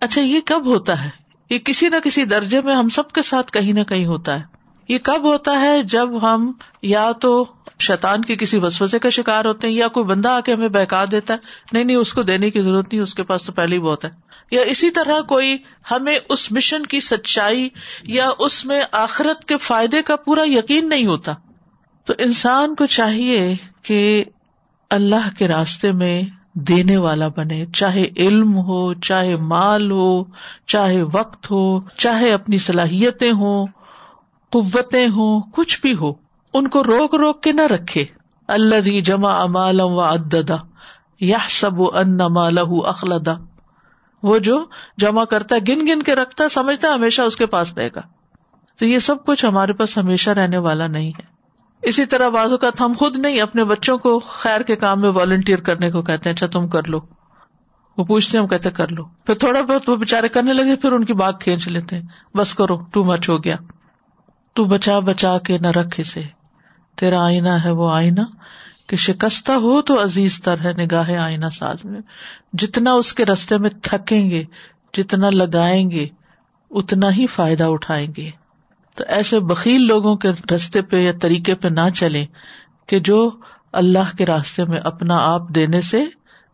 اچھا 0.00 0.20
یہ 0.20 0.40
کب 0.44 0.66
ہوتا 0.66 1.04
ہے؟ 1.04 1.10
یہ 1.50 1.58
کسی 1.58 1.88
نہ 1.88 1.96
کسی 2.04 2.24
درجے 2.24 2.60
میں 2.60 2.74
ہم 2.74 2.88
سب 2.88 3.10
کے 3.10 3.22
ساتھ 3.22 3.52
کہیں 3.52 3.72
نہ 3.72 3.82
کہیں 3.82 4.06
ہوتا 4.06 4.40
ہے۔ 4.40 4.53
یہ 4.88 4.98
کب 5.02 5.24
ہوتا 5.24 5.60
ہے 5.60 5.82
جب 5.82 6.22
ہم 6.22 6.52
یا 6.82 7.12
تو 7.12 7.44
شیطان 7.80 8.22
کے 8.22 8.36
کسی 8.36 8.58
وسوسے 8.58 8.98
کا 8.98 9.08
شکار 9.08 9.44
ہوتے 9.44 9.66
ہیں 9.66 9.74
یا 9.74 9.88
کوئی 9.88 10.06
بندہ 10.06 10.28
آ 10.28 10.40
کے 10.40 10.52
ہمیں 10.52 10.68
بہکا 10.68 11.04
دیتا 11.10 11.34
ہے؟ 11.34 11.38
نہیں 11.72 11.84
نہیں، 11.84 11.96
اس 11.96 12.12
کو 12.12 12.22
دینے 12.22 12.50
کی 12.50 12.62
ضرورت 12.62 12.92
نہیں، 12.92 13.02
اس 13.02 13.14
کے 13.14 13.22
پاس 13.22 13.44
تو 13.44 13.52
پہلے 13.52 13.76
ہی 13.76 13.80
بہت 13.80 14.04
ہے۔ 14.04 14.10
یا 14.50 14.62
اسی 14.62 14.90
طرح 14.90 15.20
کوئی 15.20 15.56
ہمیں 15.90 16.18
اس 16.28 16.52
مشن 16.52 16.86
کی 16.86 17.00
سچائی 17.00 17.68
یا 18.02 18.30
اس 18.38 18.64
میں 18.64 18.80
آخرت 18.92 19.44
کے 19.44 19.56
فائدے 19.56 20.02
کا 20.02 20.16
پورا 20.16 20.42
یقین 20.44 20.88
نہیں 20.88 21.06
ہوتا۔ 21.06 21.32
تو 22.04 22.12
انسان 22.18 22.74
کو 22.74 22.86
چاہیے 22.86 23.54
کہ 23.82 24.24
اللہ 24.90 25.28
کے 25.38 25.48
راستے 25.48 25.92
میں 25.92 26.22
دینے 26.54 26.96
والا 26.96 27.28
بنے، 27.28 27.66
چاہے 27.74 28.06
علم 28.16 28.56
ہو، 28.56 28.94
چاہے 28.94 29.36
مال 29.36 29.90
ہو، 29.90 30.24
چاہے 30.66 31.02
وقت 31.02 31.50
ہو، 31.50 31.80
چاہے 31.80 32.32
اپنی 32.32 32.58
صلاحیتیں 32.58 33.32
ہوں۔ 33.32 33.66
قوتیں 34.54 35.08
ہوں، 35.08 35.42
کچھ 35.52 35.80
بھی 35.80 35.94
ہو، 35.94 36.12
ان 36.54 36.68
کو 36.68 36.84
روک 36.84 37.14
روک 37.14 37.42
کے 37.42 37.52
نہ 37.52 37.62
رکھے۔ 37.62 38.04
اللہ 38.48 39.00
جمع 39.00 39.42
امالم 39.42 39.92
و 39.92 40.00
اددا 40.00 40.54
یا 41.20 41.38
سب 41.48 41.82
ان 41.82 42.16
مالہ 42.16 42.86
اخلدا 42.86 43.32
وہ 44.22 44.38
جو 44.38 44.64
جمع 44.98 45.24
کرتا 45.24 45.56
ہے، 45.56 45.60
گن 45.68 45.80
گن 45.80 46.02
کے 46.02 46.14
رکھتا 46.14 46.44
ہے 46.44 46.48
سمجھتا 46.48 46.88
ہے 46.88 46.92
ہمیشہ 46.92 47.22
اس 47.22 47.36
کے 47.36 47.46
پاس 47.46 47.74
رہے 47.74 47.88
گا۔ 47.88 48.00
تو 48.78 48.84
یہ 48.86 48.98
سب 48.98 49.26
کچھ 49.26 49.44
ہمارے 49.44 49.72
پاس 49.72 49.98
ہمیشہ 49.98 50.30
رہنے 50.30 50.58
والا 50.58 50.86
نہیں 50.86 51.08
ہے۔ 51.08 51.22
اسی 51.82 52.06
طرح 52.06 52.28
بازو 52.28 52.58
کا 52.58 52.70
ہم 52.80 52.92
خود 52.98 53.16
نہیں، 53.16 53.40
اپنے 53.40 53.64
بچوں 53.64 53.98
کو 53.98 54.18
خیر 54.18 54.60
کے 54.60 54.76
کام 54.76 55.00
میں 55.00 55.10
والنٹیئر 55.14 55.58
کرنے 55.58 55.90
کو 55.90 56.02
کہتے 56.02 56.30
ہیں 56.30 56.34
اچھا 56.36 56.46
تم 56.46 56.68
کر 56.68 56.88
لو۔ 56.88 56.98
وہ 57.98 58.04
پوچھتے 58.04 58.38
ہم 58.38 58.46
کہتے 58.46 58.70
کر 58.70 58.88
لو۔ 58.88 59.04
پھر 59.04 59.34
تھوڑا 59.34 59.60
بہت 59.60 59.88
وہ 59.88 59.96
بےچارے 59.96 60.28
کرنے 60.28 60.52
لگے، 60.52 60.76
پھر 60.76 60.92
ان 60.92 61.04
کی 61.04 61.12
باغ 61.12 61.32
کھینچ 61.40 61.68
لیتے 61.68 61.96
ہیں۔ 61.96 62.36
بس 62.36 62.54
کرو 62.54 62.76
ٹو 62.76 63.04
مچ 63.04 63.28
ہو 63.28 63.44
گیا۔ 63.44 63.56
تو 64.54 64.64
بچا 64.64 64.98
بچا 64.98 65.38
کے 65.38 65.58
نہ 65.58 65.66
رکھ 65.66 66.00
اسے۔ 66.00 66.22
تیرا 66.96 67.24
آئینہ 67.24 67.48
ہے 67.48 67.70
وہ 67.70 67.90
آئینہ۔ 67.90 68.20
کہ 68.86 68.96
شکستہ 68.96 69.52
ہو 69.52 69.82
تو 69.82 70.02
عزیز 70.02 70.42
تر 70.42 70.56
ہے 70.64 70.72
نگاہ 70.72 71.10
آئینہ 71.16 71.46
ساز 71.48 71.84
میں۔ 71.84 72.00
جتنا 72.52 72.92
اس 72.92 73.12
کے 73.12 73.24
رستے 73.24 73.58
میں 73.58 73.70
تھکیں 73.82 74.30
گے، 74.30 74.44
جتنا 74.96 75.30
لگائیں 75.30 75.90
گے، 75.90 76.06
اتنا 76.70 77.12
ہی 77.12 77.26
فائدہ 77.26 77.64
اٹھائیں 77.64 78.06
گے۔ 78.16 78.30
تو 78.94 79.04
ایسے 79.08 79.40
بکیل 79.40 79.86
لوگوں 79.86 80.16
کے 80.16 80.54
رستے 80.54 80.82
پہ 80.82 80.96
یا 80.96 81.12
طریقے 81.22 81.54
پہ 81.54 81.68
نہ 81.68 81.90
چلے 81.94 82.26
کہ 82.86 83.00
جو 83.00 83.30
اللہ 83.72 84.16
کے 84.18 84.26
راستے 84.26 84.64
میں 84.64 84.78
اپنا 84.78 85.16
آپ 85.16 85.48
دینے 85.48 85.80
سے 85.80 86.04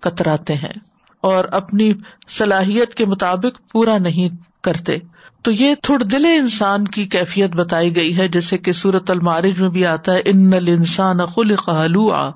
کتراتے 0.01 0.55
ہیں 0.55 0.79
اور 1.21 1.45
اپنی 1.45 1.93
صلاحیت 2.29 2.95
کے 2.95 3.07
مطابق 3.07 3.73
پورا 3.73 3.99
نہیں 3.99 4.29
کرتے۔ 4.63 4.99
تو 5.43 5.51
یہ 5.51 5.75
تھوڑ 5.83 6.03
دل 6.03 6.25
انسان 6.25 6.89
کی 6.89 7.05
کیفیت 7.05 7.51
بتائی 7.57 7.97
گئی 7.97 8.19
ہے، 8.19 8.29
جیسے 8.29 8.59
کہ 8.59 8.73
سورت 8.73 9.11
المارج 9.11 9.61
میں 9.61 9.69
بھی 9.69 9.87
آتا 9.87 10.13
ہے 10.13 10.23
ان 10.25 10.51
نل 10.51 10.69
انسان 10.69 11.27
خل 11.27 11.57
قلو 11.57 12.11
آ 12.13 12.29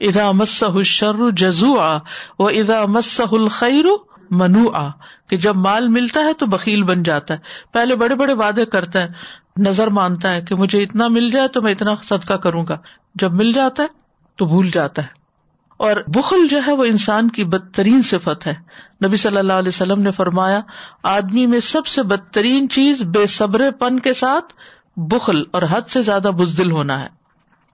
ادا 0.00 0.32
مسح 0.32 0.82
شر 0.84 1.30
جزو 1.36 1.80
آ 1.80 1.96
و 2.38 2.46
ادا 2.46 2.86
مسح 2.86 3.26
الخیر 3.32 3.84
منو 4.30 4.70
آ 4.70 4.88
کہ 5.30 5.36
جب 5.36 5.56
مال 5.56 5.88
ملتا 5.88 6.20
ہے 6.20 6.32
تو 6.32 6.46
بکیل 6.46 6.82
بن 6.82 7.02
جاتا 7.02 7.34
ہے۔ 7.34 7.38
پہلے 7.72 7.96
بڑے 7.96 8.14
بڑے 8.14 8.32
وعدے 8.32 8.64
کرتا 8.64 9.02
ہے، 9.02 9.08
نظر 9.56 9.86
مانتا 9.86 10.32
ہے 10.32 10.42
کہ 10.42 10.54
مجھے 10.54 10.82
اتنا 10.82 11.08
مل 11.08 11.30
جائے 11.30 11.48
تو 11.48 11.62
میں 11.62 11.72
اتنا 11.72 11.94
صدقہ 12.02 12.34
کروں 12.34 12.64
گا۔ 12.68 12.78
جب 13.14 13.34
مل 13.34 13.52
جاتا 13.52 13.82
ہے 13.82 13.88
تو 14.36 14.46
بھول 14.46 14.70
جاتا 14.70 15.02
ہے۔ 15.02 15.25
اور 15.76 15.96
بخل 16.06 16.48
جو 16.48 16.60
ہے 16.66 16.72
وہ 16.72 16.84
انسان 16.84 17.30
کی 17.30 17.44
بدترین 17.44 18.02
صفت 18.02 18.46
ہے۔ 18.46 18.54
نبی 19.06 19.16
صلی 19.16 19.36
اللہ 19.36 19.52
علیہ 19.52 19.68
وسلم 19.68 20.00
نے 20.00 20.10
فرمایا، 20.10 20.60
آدمی 21.02 21.46
میں 21.46 21.60
سب 21.60 21.86
سے 21.86 22.02
بدترین 22.02 22.68
چیز 22.68 23.02
بے 23.02 23.26
صبر 23.26 23.70
پن 23.70 24.00
کے 24.00 24.14
ساتھ 24.14 24.54
بخل 24.96 25.42
اور 25.50 25.62
حد 25.70 25.88
سے 25.88 26.02
زیادہ 26.02 26.30
بزدل 26.38 26.70
ہونا 26.70 27.00
ہے۔ 27.00 27.08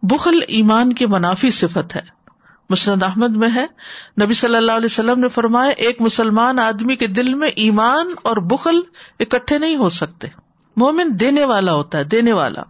بخل 0.02 0.38
ایمان 0.48 0.92
کی 0.92 1.06
منافی 1.06 1.50
صفت 1.50 1.96
ہے۔ 1.96 2.22
مسند 2.70 3.02
احمد 3.02 3.28
میں 3.28 3.48
ہے۔ 3.54 3.66
نبی 4.22 4.34
صلی 4.34 4.56
اللہ 4.56 4.72
علیہ 4.72 4.88
وسلم 4.90 5.20
نے 5.20 5.28
فرمایا، 5.28 5.70
ایک 5.70 6.00
مسلمان 6.00 6.58
آدمی 6.58 6.96
کے 6.96 7.06
دل 7.06 7.34
میں 7.34 7.48
ایمان 7.48 8.06
اور 8.22 8.36
بخل 8.36 8.80
اکٹھے 9.20 9.58
نہیں 9.58 9.76
ہو 9.76 9.88
سکتے۔ 9.88 10.28
مومن 10.76 11.08
دینے 11.20 11.44
والا 11.44 11.72
ہوتا 11.72 11.98
ہے، 11.98 12.04
دینے 12.04 12.32
والا۔ 12.32 12.62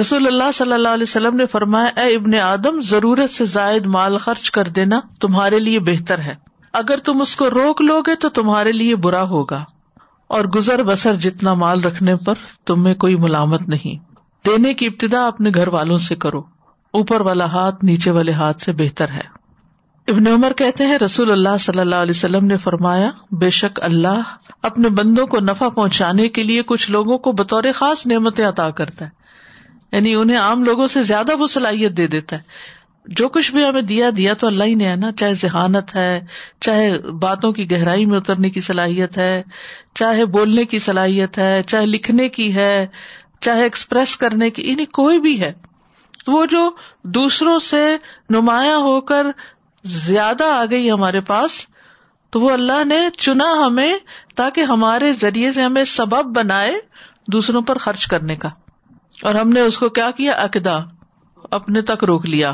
رسول 0.00 0.26
اللہ 0.26 0.52
صلی 0.54 0.72
اللہ 0.72 0.88
علیہ 0.88 1.02
وسلم 1.02 1.36
نے 1.36 1.46
فرمایا، 1.46 2.00
اے 2.00 2.14
ابن 2.14 2.34
آدم، 2.34 2.80
ضرورت 2.80 3.30
سے 3.30 3.44
زائد 3.44 3.86
مال 3.86 4.18
خرچ 4.18 4.50
کر 4.50 4.64
دینا 4.64 5.00
تمہارے 5.20 5.58
لیے 5.58 5.80
بہتر 5.80 6.18
ہے۔ 6.18 6.34
اگر 6.72 6.98
تم 7.04 7.20
اس 7.20 7.36
کو 7.36 7.50
روک 7.50 7.82
لو 7.82 8.00
گے 8.00 8.14
تو 8.14 8.28
تمہارے 8.28 8.72
لیے 8.72 8.96
برا 8.96 9.22
ہوگا۔ 9.22 9.64
اور 10.26 10.44
گزر 10.44 10.82
بسر 10.82 11.14
جتنا 11.14 11.54
مال 11.54 11.80
رکھنے 11.80 12.16
پر 12.16 12.34
تمہیں 12.66 12.94
کوئی 12.94 13.16
ملامت 13.16 13.68
نہیں۔ 13.68 14.14
دینے 14.46 14.74
کی 14.74 14.86
ابتدا 14.86 15.26
اپنے 15.26 15.50
گھر 15.54 15.68
والوں 15.68 15.96
سے 15.96 16.16
کرو۔ 16.16 16.42
اوپر 16.90 17.20
والا 17.20 17.44
ہاتھ 17.44 17.84
نیچے 17.84 18.10
والے 18.10 18.32
ہاتھ 18.32 18.62
سے 18.62 18.72
بہتر 18.72 19.08
ہے۔ 19.08 19.38
ابن 20.08 20.26
عمر 20.26 20.52
کہتے 20.52 20.86
ہیں، 20.86 20.98
رسول 20.98 21.32
اللہ 21.32 21.56
صلی 21.60 21.80
اللہ 21.80 21.94
علیہ 21.94 22.14
وسلم 22.16 22.44
نے 22.44 22.56
فرمایا، 22.56 23.10
بے 23.30 23.50
شک 23.50 23.80
اللہ 23.82 24.22
اپنے 24.62 24.88
بندوں 24.88 25.26
کو 25.26 25.40
نفع 25.40 25.68
پہنچانے 25.68 26.28
کے 26.28 26.42
لیے 26.42 26.62
کچھ 26.62 26.90
لوگوں 26.90 27.18
کو 27.18 27.32
بطور 27.32 27.64
خاص 27.74 28.06
نعمتیں 28.06 28.46
عطا 28.46 28.70
کرتا 28.70 29.04
ہے۔ 29.04 29.17
یعنی 29.92 30.14
انہیں 30.14 30.38
عام 30.38 30.64
لوگوں 30.64 30.88
سے 30.88 31.02
زیادہ 31.02 31.36
وہ 31.38 31.46
صلاحیت 31.46 31.96
دے 31.96 32.06
دیتا 32.06 32.36
ہے۔ 32.36 32.42
جو 33.06 33.28
کچھ 33.28 33.52
بھی 33.52 33.64
ہمیں 33.64 33.82
دیا 33.82 34.10
دیا 34.16 34.34
تو 34.34 34.46
اللہ 34.46 34.64
ہی 34.64 34.74
نے، 34.74 34.88
ہے 34.88 34.96
نا؟ 34.96 35.12
چاہے 35.12 35.34
ذہانت 35.34 35.94
ہے، 35.94 36.20
چاہے 36.60 36.98
باتوں 36.98 37.52
کی 37.52 37.70
گہرائی 37.70 38.06
میں 38.06 38.18
اترنے 38.18 38.50
کی 38.50 38.60
صلاحیت 38.60 39.18
ہے، 39.18 39.42
چاہے 39.94 40.24
بولنے 40.24 40.64
کی 40.64 40.78
صلاحیت 40.78 41.38
ہے، 41.38 41.62
چاہے 41.62 41.86
لکھنے 41.86 42.28
کی 42.28 42.54
ہے، 42.54 42.86
چاہے 43.40 43.62
ایکسپریس 43.62 44.16
کرنے 44.16 44.50
کی 44.50 44.70
یعنی 44.70 44.84
کوئی 44.84 45.20
بھی 45.20 45.40
ہے۔ 45.40 45.52
وہ 46.26 46.46
جو 46.46 46.70
دوسروں 47.04 47.58
سے 47.58 47.96
نمایاں 48.30 48.78
ہو 48.78 49.00
کر 49.00 49.26
زیادہ 49.84 50.44
آ 50.44 50.64
گئی 50.70 50.90
ہمارے 50.90 51.20
پاس، 51.20 51.66
تو 52.30 52.40
وہ 52.40 52.50
اللہ 52.50 52.84
نے 52.84 53.08
چنا 53.18 53.66
ہمیں 53.66 53.98
تاکہ 54.36 54.60
ہمارے 54.60 55.12
ذریعے 55.12 55.52
سے 55.52 55.62
ہمیں 55.62 55.84
سبب 55.84 56.36
بنائے 56.36 56.72
دوسروں 57.32 57.62
پر 57.62 57.78
خرچ 57.78 58.06
کرنے 58.06 58.36
کا۔ 58.36 58.48
اور 59.22 59.34
ہم 59.34 59.48
نے 59.48 59.60
اس 59.60 59.78
کو 59.78 59.88
کیا 59.88 60.10
کیا؟ 60.10 60.32
اقدا، 60.32 60.76
اپنے 61.50 61.80
تک 61.82 62.04
روک 62.04 62.26
لیا۔ 62.26 62.52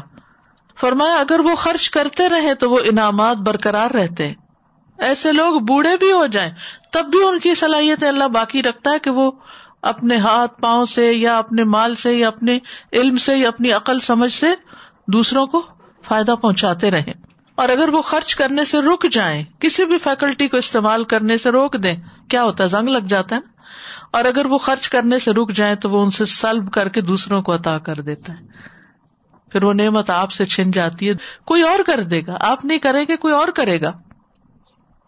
فرمایا، 0.81 1.15
اگر 1.15 1.41
وہ 1.41 1.55
خرچ 1.55 1.91
کرتے 1.91 2.29
رہے 2.29 2.55
تو 2.55 2.71
وہ 2.71 2.79
انعامات 2.85 3.37
برقرار 3.37 3.91
رہتے۔ 3.91 4.33
ایسے 4.99 5.33
لوگ 5.33 5.61
بوڑھے 5.61 5.97
بھی 5.97 6.13
ہو 6.13 6.27
جائیں، 6.27 6.51
تب 6.93 7.07
بھی 7.07 7.23
ان 7.23 7.39
کی 7.39 7.55
صلاحیت 7.55 8.05
اللہ 8.05 8.25
باقی 8.25 8.63
رکھتا 8.63 8.91
ہے 8.91 8.99
کہ 8.99 9.11
وہ 9.11 9.31
اپنے 9.83 10.17
ہاتھ 10.17 10.61
پاؤں 10.61 10.87
سے 10.87 11.13
یا 11.13 11.39
اپنے 11.39 11.65
مال 11.65 11.95
سے 11.95 12.15
یا 12.15 12.29
اپنے 12.29 12.59
علم 12.93 13.17
سے 13.17 13.37
یا 13.37 13.49
اپنی 13.49 13.73
عقل 13.73 14.01
سمجھ 14.01 14.33
سے 14.33 14.47
دوسروں 15.09 15.47
کو 15.47 15.63
فائدہ 16.03 16.35
پہنچاتے 16.43 16.91
رہے۔ 16.91 17.13
اور 17.55 17.69
اگر 17.69 17.89
وہ 17.89 18.03
خرچ 18.03 18.37
کرنے 18.37 18.65
سے 18.65 18.79
رک 18.81 19.07
جائیں، 19.11 19.45
کسی 19.59 19.85
بھی 19.85 19.99
فیکلٹی 19.99 20.49
کو 20.49 20.57
استعمال 20.57 21.05
کرنے 21.05 21.39
سے 21.39 21.51
روک 21.51 21.77
دیں، 21.83 21.97
کیا 22.31 22.43
ہوتا 22.43 22.65
ہے؟ 22.65 22.69
زنگ 22.69 22.89
لگ 22.89 22.99
جاتا 22.99 23.37
ہے 23.37 23.41
نا۔ 23.41 23.54
اور 24.15 24.25
اگر 24.25 24.47
وہ 24.47 24.59
خرچ 24.59 24.89
کرنے 24.89 25.19
سے 25.19 25.33
رک 25.33 25.53
جائیں 25.53 25.75
تو 25.75 25.91
وہ 25.91 26.05
ان 26.05 26.11
سے 26.11 26.25
سلب 26.25 26.73
کر 26.73 26.89
کے 26.89 27.01
دوسروں 27.01 27.43
کو 27.43 27.55
عطا 27.55 27.79
کر 27.79 27.95
دیتا 27.95 28.33
ہے۔ 28.33 28.47
پھر 29.53 29.65
وہ 29.65 29.73
نعمت 29.73 30.11
آپ 30.11 30.33
سے 30.33 30.47
چھن 30.47 30.71
جاتی 30.71 31.09
ہے۔ 31.09 31.15
کوئی 31.45 31.63
اور 31.63 31.79
کر 31.87 32.03
دے 32.03 32.21
گا۔ 32.27 32.37
آپ 32.41 32.65
نہیں 32.65 32.79
کریں 32.79 33.05
گے، 33.09 33.17
کوئی 33.17 33.35
اور 33.35 33.49
کرے 33.49 33.81
گا۔ 33.81 33.91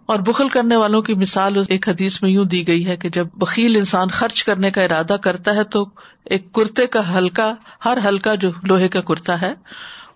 اور 0.07 0.19
بخل 0.19 0.49
کرنے 0.49 0.77
والوں 0.77 1.03
کی 1.03 1.15
مثال 1.15 1.59
ایک 1.69 1.89
حدیث 1.89 2.23
میں 2.23 2.31
یوں 2.31 2.45
دی 2.45 2.69
گئی 2.69 2.87
ہے 2.87 2.97
کہ 2.97 3.09
جب 3.09 3.27
بکیل 3.35 3.77
انسان 3.77 4.09
خرچ 4.09 4.45
کرنے 4.45 4.71
کا 4.71 4.83
ارادہ 4.83 5.17
کرتا 5.23 5.55
ہے 5.55 5.65
تو 5.65 5.89
ایک 6.25 6.53
کرتے 6.53 6.87
کا 6.87 7.19
ہلکا، 7.19 7.55
ہر 7.85 7.99
ہلکا 8.05 8.35
جو 8.35 8.51
لوہے 8.63 8.89
کا 8.89 9.01
کرتا 9.01 9.41
ہے، 9.41 9.55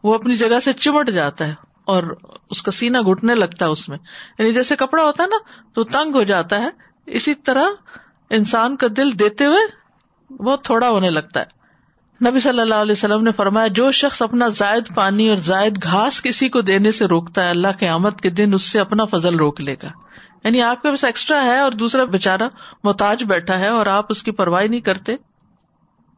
وہ 0.02 0.14
اپنی 0.14 0.36
جگہ 0.36 0.58
سے 0.58 0.72
چمٹ 0.72 1.10
جاتا 1.10 1.46
ہے 1.46 1.54
اور 1.84 2.16
اس 2.50 2.62
کا 2.62 2.70
سینا 2.70 3.00
گٹنے 3.00 3.34
لگتا 3.34 3.66
ہے 3.66 3.70
اس 3.70 3.88
میں۔ 3.88 3.98
یعنی 4.38 4.52
جیسے 4.52 4.76
کپڑا 4.76 5.02
ہوتا 5.02 5.22
ہے 5.22 5.28
نا، 5.28 5.36
تو 5.72 5.84
تنگ 5.84 6.14
ہو 6.14 6.22
جاتا 6.22 6.58
ہے۔ 6.58 6.68
اسی 7.06 7.34
طرح 7.34 7.64
انسان 8.30 8.76
کا 8.76 8.86
دل 8.96 9.18
دیتے 9.18 9.46
ہوئے 9.46 9.80
بہت 10.34 10.64
تھوڑا 10.64 10.88
ہونے 10.88 11.10
لگتا 11.10 11.40
ہے۔ 11.40 11.60
نبی 12.30 12.40
صلی 12.40 12.60
اللہ 12.60 12.74
علیہ 12.74 12.92
وسلم 12.92 13.24
نے 13.24 13.32
فرمایا، 13.32 13.66
جو 13.66 13.90
شخص 13.90 14.22
اپنا 14.22 14.48
زائد 14.48 14.94
پانی 14.94 15.28
اور 15.28 15.36
زائد 15.36 15.82
گھاس 15.82 16.22
کسی 16.22 16.48
کو 16.48 16.60
دینے 16.60 16.92
سے 16.92 17.06
روکتا 17.06 17.44
ہے، 17.44 17.50
اللہ 17.50 17.68
کے 17.78 17.88
آمد 17.88 18.20
کے 18.22 18.30
دن 18.30 18.54
اس 18.54 18.62
سے 18.62 18.80
اپنا 18.80 19.04
فضل 19.04 19.36
روک 19.36 19.60
لے 19.60 19.74
گا۔ 19.82 19.88
یعنی 20.44 20.62
آپ 20.62 20.82
کے 20.82 20.90
پاس 20.90 21.04
ایکسٹرا 21.04 21.44
ہے 21.44 21.58
اور 21.58 21.72
دوسرا 21.72 22.04
بےچارا 22.04 22.48
محتاج 22.84 23.24
بیٹھا 23.24 23.58
ہے 23.58 23.68
اور 23.68 23.86
آپ 23.86 24.06
اس 24.08 24.22
کی 24.22 24.30
پرواہ 24.30 24.62
نہیں 24.62 24.80
کرتے۔ 24.80 25.16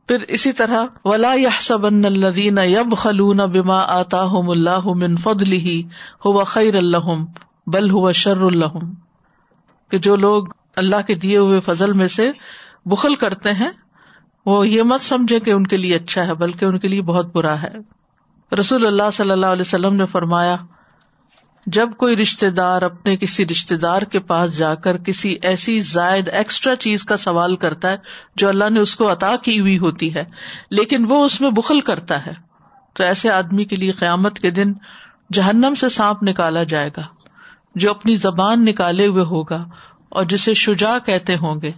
پھر 0.08 0.16
اسی 0.28 0.52
طرح، 0.52 0.84
ولا 1.04 1.32
یا 1.36 1.48
سب 1.60 1.86
الدین 1.86 2.58
یب 2.58 2.96
خلون 2.96 3.36
بما 3.36 3.78
آتا 3.78 4.22
اللہ 4.22 4.86
من 4.86 5.16
فضل 5.16 5.80
ہو 6.24 6.44
خیر 6.44 6.74
اللہ 6.74 7.24
بل 7.66 7.90
ہوا 7.90 8.12
شر 8.12 8.40
اللہ 8.40 8.78
کہ 9.90 9.98
جو 9.98 10.16
لوگ 10.16 10.46
اللہ 10.76 11.06
کے 11.06 11.14
دیے 11.14 11.36
ہوئے 11.36 11.60
فضل 11.60 11.92
میں 11.92 12.08
سے 12.08 12.30
بخل 12.86 13.14
کرتے 13.14 13.52
ہیں، 13.52 13.70
وہ 14.46 14.68
یہ 14.68 14.82
مت 14.82 15.02
سمجھے 15.02 15.40
کہ 15.40 15.50
ان 15.50 15.66
کے 15.66 15.76
لیے 15.76 15.96
اچھا 15.96 16.26
ہے، 16.26 16.34
بلکہ 16.34 16.64
ان 16.64 16.78
کے 16.78 16.88
لیے 16.88 17.02
بہت 17.02 17.34
برا 17.34 17.62
ہے۔ 17.62 17.72
رسول 18.52 18.86
اللہ 18.86 19.10
صلی 19.12 19.30
اللہ 19.30 19.46
علیہ 19.46 19.60
وسلم 19.60 19.96
نے 19.96 20.06
فرمایا، 20.06 20.56
جب 21.66 21.90
کوئی 21.96 22.16
رشتے 22.16 22.50
دار 22.50 22.82
اپنے 22.82 23.16
کسی 23.16 23.46
رشتے 23.46 23.76
دار 23.76 24.02
کے 24.02 24.20
پاس 24.20 24.56
جا 24.58 24.74
کر 24.74 24.96
کسی 24.96 25.36
ایسی 25.42 25.80
زائد 25.80 26.28
ایکسٹرا 26.28 26.76
چیز 26.76 27.04
کا 27.04 27.16
سوال 27.16 27.56
کرتا 27.56 27.90
ہے، 27.90 27.96
جو 28.36 28.48
اللہ 28.48 28.70
نے 28.70 28.80
اس 28.80 28.96
کو 28.96 29.12
عطا 29.12 29.34
کی 29.42 29.58
ہوئی 29.60 29.78
ہوتی 29.78 30.14
ہے، 30.14 30.24
لیکن 30.70 31.04
وہ 31.08 31.24
اس 31.24 31.40
میں 31.40 31.50
بخل 31.50 31.80
کرتا 31.80 32.26
ہے، 32.26 32.32
تو 32.92 33.04
ایسے 33.04 33.30
آدمی 33.30 33.64
کے 33.64 33.76
لیے 33.76 33.92
قیامت 33.92 34.38
کے 34.38 34.50
دن 34.50 34.72
جہنم 35.32 35.74
سے 35.74 35.88
سانپ 35.88 36.22
نکالا 36.22 36.62
جائے 36.62 36.90
گا، 36.96 37.02
جو 37.74 37.90
اپنی 37.90 38.14
زبان 38.16 38.64
نکالے 38.64 39.06
ہوئے 39.06 39.24
ہوگا 39.24 39.64
اور 40.12 40.24
جسے 40.24 40.54
شجا 40.54 40.98
کہتے 40.98 41.36
ہوں 41.36 41.60
گے، 41.62 41.72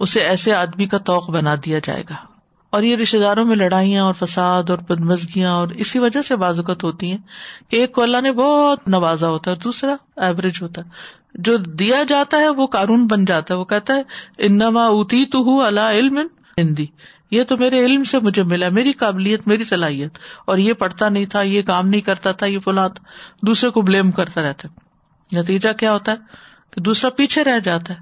اسے 0.00 0.20
ایسے 0.20 0.54
آدمی 0.54 0.86
کا 0.86 0.98
توق 0.98 1.30
بنا 1.30 1.54
دیا 1.54 1.78
جائے 1.84 2.02
گا۔ 2.10 2.14
اور 2.70 2.82
یہ 2.82 2.96
رشتے 2.96 3.18
داروں 3.18 3.44
میں 3.44 3.56
لڑائیاں 3.56 4.04
اور 4.04 4.14
فساد 4.14 4.70
اور 4.70 4.78
بدمزگیاں 4.78 5.52
اور 5.52 5.68
اسی 5.68 5.98
وجہ 5.98 6.22
سے 6.22 6.36
بازوقت 6.36 6.84
ہوتی 6.84 7.10
ہیں 7.10 7.18
کہ 7.68 7.76
ایک 7.76 7.92
کو 7.92 8.02
اللہ 8.02 8.20
نے 8.20 8.32
بہت 8.32 8.88
نوازا 8.88 9.28
ہوتا 9.28 9.50
ہے 9.50 9.56
دوسرا 9.56 9.96
ایوریج 10.16 10.62
ہوتا 10.62 10.82
ہے۔ 10.82 10.90
جو 11.34 11.56
دیا 11.56 12.02
جاتا 12.08 12.36
ہے 12.36 12.48
وہ 12.48 12.66
قانون 12.66 13.06
بن 13.06 13.24
جاتا 13.24 13.54
ہے۔ 13.54 13.58
وہ 13.58 13.64
کہتا 13.64 13.94
ہے، 13.94 14.02
انما 14.38 14.86
اوتی 14.86 15.24
تو 15.24 15.38
ہوں 15.38 15.66
اللہ 15.66 15.80
علم 15.80 16.18
ہندی 16.58 16.86
یہ 17.30 17.42
تو 17.44 17.56
میرے 17.56 17.84
علم 17.84 18.04
سے 18.04 18.18
مجھے 18.18 18.42
ملا، 18.42 18.68
میری 18.68 18.92
قابلیت، 18.92 19.48
میری 19.48 19.64
صلاحیت۔ 19.64 20.18
اور 20.44 20.58
یہ 20.58 20.72
پڑھتا 20.72 21.08
نہیں 21.08 21.26
تھا، 21.26 21.42
یہ 21.42 21.62
کام 21.62 21.88
نہیں 21.88 22.00
کرتا 22.00 22.32
تھا، 22.32 22.46
یہ 22.46 22.58
فلاں 22.58 22.88
دوسرے 23.42 23.70
کو 23.70 23.82
بلیم 23.82 24.10
کرتا 24.10 24.42
رہتا 24.42 24.68
نتیجہ 25.40 25.72
کیا 25.72 25.92
ہوتا 25.92 26.12
ہے؟ 26.12 26.16
کہ 26.76 26.82
دوسرا 26.82 27.10
پیچھے 27.10 27.44
رہ 27.44 27.58
جاتا 27.58 27.94
ہے۔ 27.94 27.98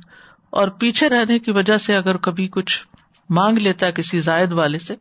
اور 0.51 0.69
پیچھے 0.69 1.09
رہنے 1.09 1.39
کی 1.39 1.51
وجہ 1.51 1.77
سے 1.77 1.97
اگر 1.97 2.17
کبھی 2.17 2.49
کچھ 2.49 2.87
مانگ 3.31 3.59
لیتا 3.59 3.87
ہے 3.87 3.93
کسی 3.93 4.21
زائد 4.21 4.53
والے 4.53 4.79
سے، 4.79 4.95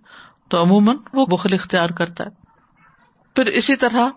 تو 0.49 0.63
عموماً 0.63 0.95
وہ 1.13 1.25
بخل 1.25 1.53
اختیار 1.53 1.89
کرتا 1.89 2.23
ہے۔ 2.23 2.29
پھر 3.35 3.45
اسی 3.45 3.75
طرح 3.75 4.09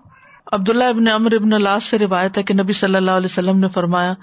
عبداللہ 0.52 0.84
ابن 0.84 1.08
امر 1.08 1.32
ابن 1.32 1.52
اللہ 1.52 1.78
سے 1.82 1.98
روایت 1.98 2.38
ہے 2.38 2.42
کہ 2.42 2.54
نبی 2.54 2.72
صلی 2.72 2.94
اللہ 2.94 3.10
علیہ 3.10 3.28
وسلم 3.30 3.58
نے 3.58 3.68
فرمایا، 3.68 4.14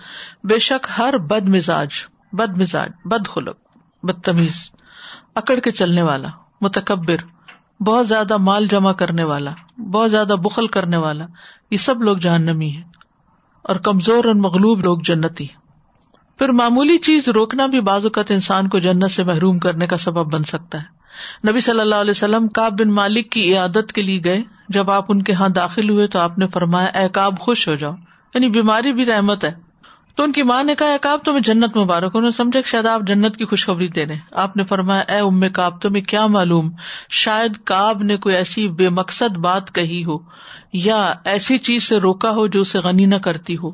بے 0.43 0.59
شک 0.59 0.87
ہر 0.97 1.17
بد 1.17 1.49
مزاج 1.49 1.87
بد 2.33 2.57
مزاج، 2.57 2.89
بد 3.05 3.27
خلق 3.27 3.57
بدتمیز 4.03 4.71
اکڑ 5.35 5.59
کے 5.59 5.71
چلنے 5.71 6.01
والا، 6.01 6.27
متکبر، 6.61 7.17
بہت 7.83 8.07
زیادہ 8.07 8.37
مال 8.37 8.65
جمع 8.65 8.91
کرنے 8.91 9.23
والا، 9.23 9.51
بہت 9.77 10.11
زیادہ 10.11 10.33
بخل 10.43 10.67
کرنے 10.67 10.97
والا، 10.97 11.25
یہ 11.71 11.77
سب 11.77 12.01
لوگ 12.01 12.17
جہنمی 12.17 12.77
ہے 12.77 12.92
اور 13.63 13.75
کمزور 13.75 14.25
اور 14.25 14.35
مغلوب 14.35 14.79
لوگ 14.79 14.97
جنتی 15.03 15.47
پھر 16.37 16.49
معمولی 16.49 16.97
چیز 16.97 17.29
روکنا 17.29 17.65
بھی 17.65 17.81
بعض 17.81 18.05
اوقات 18.05 18.31
انسان 18.31 18.67
کو 18.67 18.79
جنت 18.79 19.11
سے 19.11 19.23
محروم 19.23 19.59
کرنے 19.59 19.87
کا 19.87 19.97
سبب 19.97 20.33
بن 20.33 20.43
سکتا 20.43 20.81
ہے۔ 20.81 21.03
نبی 21.51 21.59
صلی 21.59 21.79
اللہ 21.79 21.95
علیہ 21.95 22.11
وسلم 22.11 22.47
کاب 22.47 22.79
بن 22.79 22.91
مالک 22.91 23.31
کی 23.31 23.53
عیادت 23.53 23.93
کے 23.93 24.01
لیے 24.01 24.21
گئے۔ 24.23 24.41
جب 24.69 24.91
آپ 24.91 25.05
ان 25.09 25.21
کے 25.21 25.33
یہاں 25.33 25.49
داخل 25.49 25.89
ہوئے 25.89 26.07
تو 26.07 26.19
آپ 26.19 26.37
نے 26.37 26.47
فرمایا، 26.47 26.99
اے 26.99 27.09
کاب 27.09 27.39
خوش 27.39 27.67
ہو 27.67 27.75
جاؤ۔ 27.75 27.91
یعنی 28.33 28.49
بیماری 28.49 28.93
بھی 28.93 29.05
رحمت 29.05 29.43
ہے۔ 29.43 29.53
تو 30.15 30.23
ان 30.23 30.31
کی 30.31 30.43
ماں 30.43 30.63
نے 30.63 30.75
کہا 30.75 30.97
کاب 31.01 31.19
تمہیں 31.23 31.39
جنت 31.39 31.77
مبارک 31.77 32.11
انہوں 32.13 32.29
نے 32.31 32.37
سمجھا 32.37 32.61
کہ 32.61 32.69
شاید 32.69 32.85
آپ 32.85 33.01
جنت 33.07 33.37
کی 33.37 33.45
خوشخبری 33.45 33.87
دے 33.87 34.05
رہے 34.05 34.19
آپ 34.31 34.57
نے 34.57 34.65
فرمایا، 34.65 35.01
اے 35.01 35.19
ام 35.19 35.49
کاب 35.49 35.81
تمہیں 35.81 36.03
کیا 36.03 36.27
معلوم؟ 36.27 36.71
شاید 37.09 37.57
کاب 37.63 38.03
نے 38.03 38.17
کوئی 38.17 38.35
ایسی 38.35 38.67
بے 38.69 38.89
مقصد 38.89 39.37
بات 39.37 39.75
کہی 39.75 40.05
ہو 40.05 40.17
یا 40.73 41.13
ایسی 41.23 41.57
چیز 41.57 41.83
سے 41.83 41.97
روکا 41.97 42.29
ہو 42.29 42.47
جو 42.47 42.61
اسے 42.61 42.79
غنی 42.79 43.05
نہ 43.05 43.15
کرتی 43.15 43.57
ہو۔ 43.57 43.69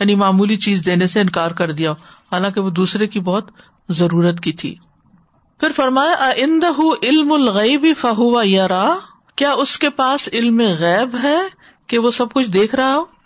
یعنی 0.00 0.14
معمولی 0.14 0.56
چیز 0.56 0.82
دینے 0.84 1.06
سے 1.06 1.20
انکار 1.20 1.50
کر 1.50 1.72
دیا 1.72 1.90
ہو۔ 1.90 1.96
حالانکہ 2.32 2.60
وہ 2.60 2.70
دوسرے 2.70 3.06
کی 3.06 3.20
بہت 3.20 3.50
ضرورت 3.88 4.40
کی 4.40 4.52
تھی۔ 4.52 4.74
پھر 5.60 5.68
فرمایا 5.76 6.32
علم 7.02 7.32
الغیب 7.32 7.86
فہوا 7.98 8.42
یارا 8.46 8.94
کیا 9.36 9.50
اس 9.50 9.78
کے 9.78 9.90
پاس 9.90 10.28
علم 10.32 10.60
غیب 10.78 11.16
ہے 11.22 11.38
کہ 11.86 11.98
وہ 11.98 12.10
سب 12.10 12.32
کچھ 12.32 12.50
دیکھ 12.50 12.74
رہا 12.74 12.94
ہو؟ 12.94 13.19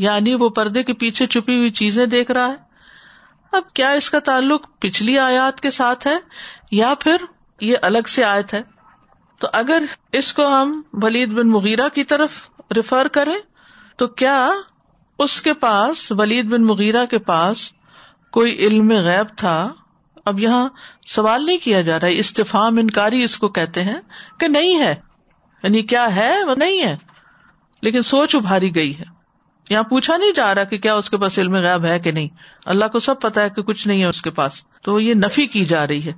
یعنی 0.00 0.34
وہ 0.34 0.48
پردے 0.48 0.82
کے 0.82 0.94
پیچھے 0.94 1.26
چھپی 1.26 1.56
ہوئی 1.56 1.70
چیزیں 1.70 2.06
دیکھ 2.06 2.30
رہا 2.30 2.48
ہے۔ 2.48 2.56
اب 3.52 3.72
کیا 3.72 3.90
اس 3.90 4.10
کا 4.10 4.18
تعلق 4.18 4.66
پچھلی 4.78 5.18
آیات 5.18 5.60
کے 5.60 5.70
ساتھ 5.70 6.06
ہے 6.06 6.16
یا 6.72 6.94
پھر 7.00 7.16
یہ 7.60 7.76
الگ 7.82 8.08
سے 8.08 8.24
آیت 8.24 8.54
ہے؟ 8.54 8.62
تو 9.38 9.48
اگر 9.52 9.82
اس 10.12 10.32
کو 10.32 10.46
ہم 10.46 10.82
ولید 10.92 11.28
بن 11.28 11.48
مغیرہ 11.48 11.88
کی 11.88 12.04
طرف 12.04 12.48
ریفر 12.76 13.08
کریں، 13.08 13.34
تو 13.96 14.08
کیا 14.08 14.50
اس 15.18 15.42
کے 15.42 15.54
پاس، 15.54 16.12
ولید 16.12 16.44
بن 16.44 16.64
مغیرہ 16.64 17.06
کے 17.06 17.18
پاس 17.18 17.72
کوئی 18.32 18.54
علم 18.54 18.90
غیب 18.90 19.36
تھا؟ 19.36 19.68
اب 20.24 20.40
یہاں 20.40 20.68
سوال 21.06 21.46
نہیں 21.46 21.58
کیا 21.58 21.80
جا 21.80 22.00
رہا 22.00 22.08
استفام 22.08 22.78
انکاری 22.78 23.22
اس 23.22 23.36
کو 23.36 23.48
کہتے 23.48 23.84
ہیں 23.84 24.00
کہ 24.40 24.48
نہیں 24.48 24.78
ہے۔ 24.78 24.94
یعنی 25.62 25.82
کیا 25.82 26.16
ہے؟ 26.16 26.44
وہ 26.44 26.54
نہیں 26.54 26.82
ہے۔ 26.82 26.96
لیکن 27.82 28.02
سوچ 28.02 28.34
ابھاری 28.34 28.74
گئی 28.74 28.98
ہے۔ 28.98 29.19
یہاں 29.70 29.82
پوچھا 29.82 30.16
نہیں 30.16 30.32
جا 30.36 30.54
رہا 30.54 30.64
کہ 30.64 30.78
کیا 30.78 30.94
اس 30.94 31.10
کے 31.10 31.18
پاس 31.18 31.38
علم 31.38 31.54
غیب 31.54 31.84
ہے 31.84 31.98
کہ 31.98 32.12
نہیں؟ 32.12 32.28
اللہ 32.66 32.84
کو 32.84 32.98
سب 32.98 33.20
پتا 33.20 33.42
ہے 33.42 33.50
کہ 33.50 33.62
کچھ 33.62 33.88
نہیں 33.88 34.00
ہے 34.00 34.06
اس 34.06 34.22
کے 34.22 34.30
پاس۔ 34.30 34.52
تو 34.82 35.00
یہ 35.00 35.14
نفی 35.14 35.46
کی 35.46 35.64
جا 35.64 35.86
رہی 35.86 36.04
ہے۔ 36.04 36.12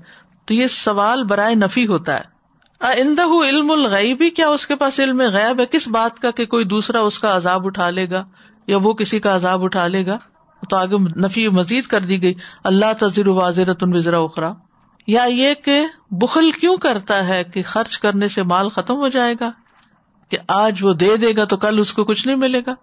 تو 0.46 0.54
یہ 0.54 0.66
سوال 0.66 1.24
برائے 1.24 1.54
نفی 1.54 1.86
ہوتا 1.86 2.14
ہے۔ 2.14 2.32
آئندہ 2.80 3.22
علم 3.22 3.70
الغیبی، 3.70 4.30
کیا 4.30 4.48
اس 4.48 4.66
کے 4.66 4.76
پاس 4.76 5.00
علم 5.00 5.20
غیب 5.20 5.60
ہے؟ 5.60 5.66
کس 5.66 5.88
بات 5.88 6.18
کا 6.18 6.30
کہ 6.30 6.46
کوئی 6.46 6.64
دوسرا 6.64 7.00
اس 7.00 7.18
کا 7.18 7.36
عذاب 7.36 7.66
اٹھا 7.66 7.90
لے 7.90 8.10
گا 8.10 8.24
یا 8.66 8.76
وہ 8.76 8.92
کسی 8.92 9.20
کا 9.20 9.34
عذاب 9.34 9.64
اٹھا 9.64 9.86
لے 9.86 10.06
گا؟ 10.06 10.18
تو 10.70 10.76
آگے 10.76 10.96
نفی 10.98 11.48
مزید 11.48 11.84
کر 11.84 12.00
دی 12.00 12.22
گئی۔ 12.22 12.34
اللہ 12.64 12.92
تذر 13.00 13.28
واضح 13.28 13.62
وزرا 13.80 14.18
اخرا۔ 14.18 14.52
یا 15.06 15.24
یہ 15.24 15.54
کہ 15.54 15.86
بخل 16.10 16.50
کیوں 16.50 16.76
کرتا 16.76 17.26
ہے 17.26 17.44
کہ 17.44 17.62
خرچ 17.62 17.98
کرنے 17.98 18.28
سے 18.28 18.42
مال 18.42 18.68
ختم 18.68 18.94
ہو 18.94 19.08
جائے 19.08 19.34
گا؟ 19.40 19.50
کہ 20.32 20.38
آج 20.48 20.84
وہ 20.84 20.92
دے 20.92 21.16
دے 21.16 21.32
گا 21.36 21.44
تو 21.44 21.56
کل 21.56 21.78
اس 21.78 21.92
کو 21.92 22.04
کچھ 22.04 22.26
نہیں 22.26 22.36
ملے 22.36 22.60
گا۔ 22.66 22.74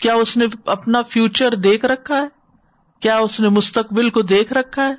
کیا 0.00 0.14
اس 0.14 0.36
نے 0.36 0.46
اپنا 0.66 1.02
فیوچر 1.02 1.50
دیکھ 1.50 1.84
رکھا 1.84 2.22
ہے؟ 2.22 2.26
کیا 3.00 3.18
اس 3.18 3.40
نے 3.40 3.48
مستقبل 3.48 4.10
کو 4.10 4.22
دیکھ 4.22 4.52
رکھا 4.52 4.88
ہے؟ 4.88 4.94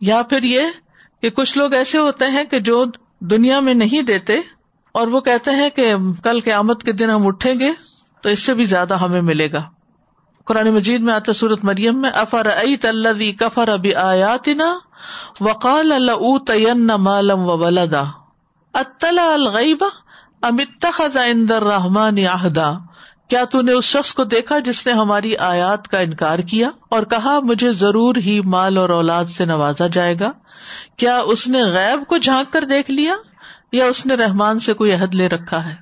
یا 0.00 0.22
پھر 0.22 0.42
یہ 0.42 0.60
کہ 1.22 1.30
کچھ 1.30 1.58
لوگ 1.58 1.72
ایسے 1.72 1.98
ہوتے 1.98 2.24
ہیں 2.24 2.44
کہ 2.44 2.58
جو 2.58 2.84
دنیا 3.20 3.60
میں 3.60 3.74
نہیں 3.74 4.02
دیتے 4.02 4.34
اور 4.92 5.06
وہ 5.06 5.20
کہتے 5.20 5.50
ہیں 5.50 5.70
کہ 5.70 5.94
کل 6.22 6.40
قیامت 6.40 6.82
کے 6.82 6.92
دن 6.92 7.10
ہم 7.10 7.26
اٹھیں 7.26 7.60
گے 7.60 7.72
تو 8.20 8.28
اس 8.28 8.42
سے 8.42 8.54
بھی 8.54 8.64
زیادہ 8.64 8.94
ہمیں 8.94 9.22
ملے 9.22 9.52
گا۔ 9.52 9.62
قرآن 10.44 10.70
مجید 10.70 11.00
میں 11.00 11.14
آتا 11.14 11.32
سورت 11.32 11.64
مریم 11.64 12.00
میں 12.00 12.10
افر 12.10 12.46
افرا 12.46 13.12
کفر 13.38 13.68
ابھی 13.68 13.94
آیات 13.94 14.48
نا 14.48 14.78
وقال 15.40 15.92
اللہ 15.92 16.38
تین 16.38 16.86
مالم 16.86 17.38
و 17.38 17.58
ولدا 17.58 18.04
اطلاع 18.72 19.32
الغیبا 19.32 19.86
امت 20.44 20.86
اندر 21.16 21.62
رحمان 21.62 22.16
اہدا 22.18 22.72
کیا 23.28 23.44
تو 23.44 23.62
نے 23.62 23.72
اس 23.72 23.84
شخص 23.84 24.14
کو 24.14 24.24
دیکھا 24.24 24.58
جس 24.58 24.86
نے 24.86 24.92
ہماری 24.92 25.36
آیات 25.36 25.88
کا 25.88 25.98
انکار 25.98 26.38
کیا 26.38 26.70
اور 26.88 27.02
کہا، 27.02 27.40
مجھے 27.40 27.72
ضرور 27.72 28.16
ہی 28.16 28.40
مال 28.44 28.78
اور 28.78 28.88
اولاد 28.88 29.24
سے 29.24 29.44
نوازا 29.44 29.86
جائے 29.86 30.14
گا۔ 30.20 30.30
کیا 30.96 31.18
اس 31.18 31.48
نے 31.48 31.62
غیب 31.62 32.06
کو 32.08 32.18
جھانک 32.18 32.52
کر 32.52 32.64
دیکھ 32.64 32.90
لیا 32.90 33.14
یا 33.72 33.84
اس 33.84 34.06
نے 34.06 34.14
رحمان 34.14 34.58
سے 34.58 34.72
کوئی 34.72 34.92
عہد 34.92 35.14
لے 35.14 35.28
رکھا 35.28 35.68
ہے؟ 35.68 35.74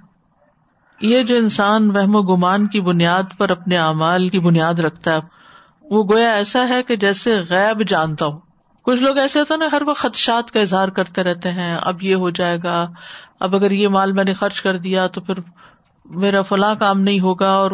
یہ 1.01 1.23
جو 1.23 1.37
انسان 1.37 1.97
وہم 1.97 2.15
و 2.15 2.23
گمان 2.23 2.67
کی 2.67 2.81
بنیاد 2.81 3.39
پر 3.39 3.51
اپنے 3.51 3.79
اعمال 3.79 4.29
کی 4.29 4.39
بنیاد 4.39 4.75
رکھتا 4.75 5.15
ہے، 5.15 5.21
وہ 5.83 6.05
گویا 6.13 6.33
ایسا 6.33 6.69
ہے 6.69 6.83
کہ 6.83 6.97
جیسے 6.97 7.41
غیب 7.51 7.89
جانتا 7.89 8.27
ہو۔ 8.27 8.52
کچھ 8.83 9.01
لوگ 9.01 9.19
ایسے 9.19 9.39
ہوتے 9.39 9.57
نا، 9.57 9.67
ہر 9.73 9.83
وقت 9.87 10.01
خدشات 10.01 10.51
کا 10.51 10.61
اظہار 10.61 10.89
کرتے 10.89 11.23
رہتے 11.23 11.51
ہیں، 11.51 11.75
اب 11.83 12.03
یہ 12.03 12.15
ہو 12.15 12.31
جائے 12.31 12.59
گا، 12.65 12.87
اب 13.41 13.55
اگر 13.55 13.71
یہ 13.71 13.89
مال 13.89 14.13
میں 14.13 14.25
نے 14.25 14.35
خرچ 14.35 14.61
کر 14.63 14.77
دیا 14.77 15.07
تو 15.07 15.21
پھر 15.21 15.35
میرا 16.05 16.43
فلاں 16.43 16.75
کام 16.75 17.01
نہیں 17.01 17.21
ہوگا، 17.21 17.51
اور 17.51 17.71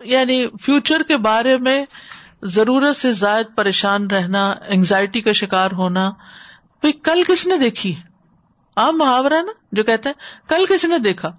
یعنی 0.00 0.46
فیوچر 0.62 1.02
کے 1.02 1.16
بارے 1.16 1.56
میں 1.56 1.84
ضرورت 2.42 2.96
سے 2.96 3.12
زائد 3.12 3.46
پریشان 3.56 4.06
رہنا 4.06 4.54
انگزائٹی 4.68 5.20
کا 5.20 5.32
شکار 5.32 5.70
ہونا۔ 5.70 6.08
بھائی 6.80 6.92
کل 6.92 7.22
کس 7.28 7.46
نے 7.46 7.56
دیکھی؟ 7.56 7.94
عام 8.76 8.98
محاورہ 8.98 9.42
نا، 9.42 9.52
جو 9.72 9.84
کہتے 9.84 10.08
ہیں، 10.08 10.48
کل 10.48 10.64
کس 10.68 10.84
نے 10.84 10.98
دیکھا؟ 10.98 11.30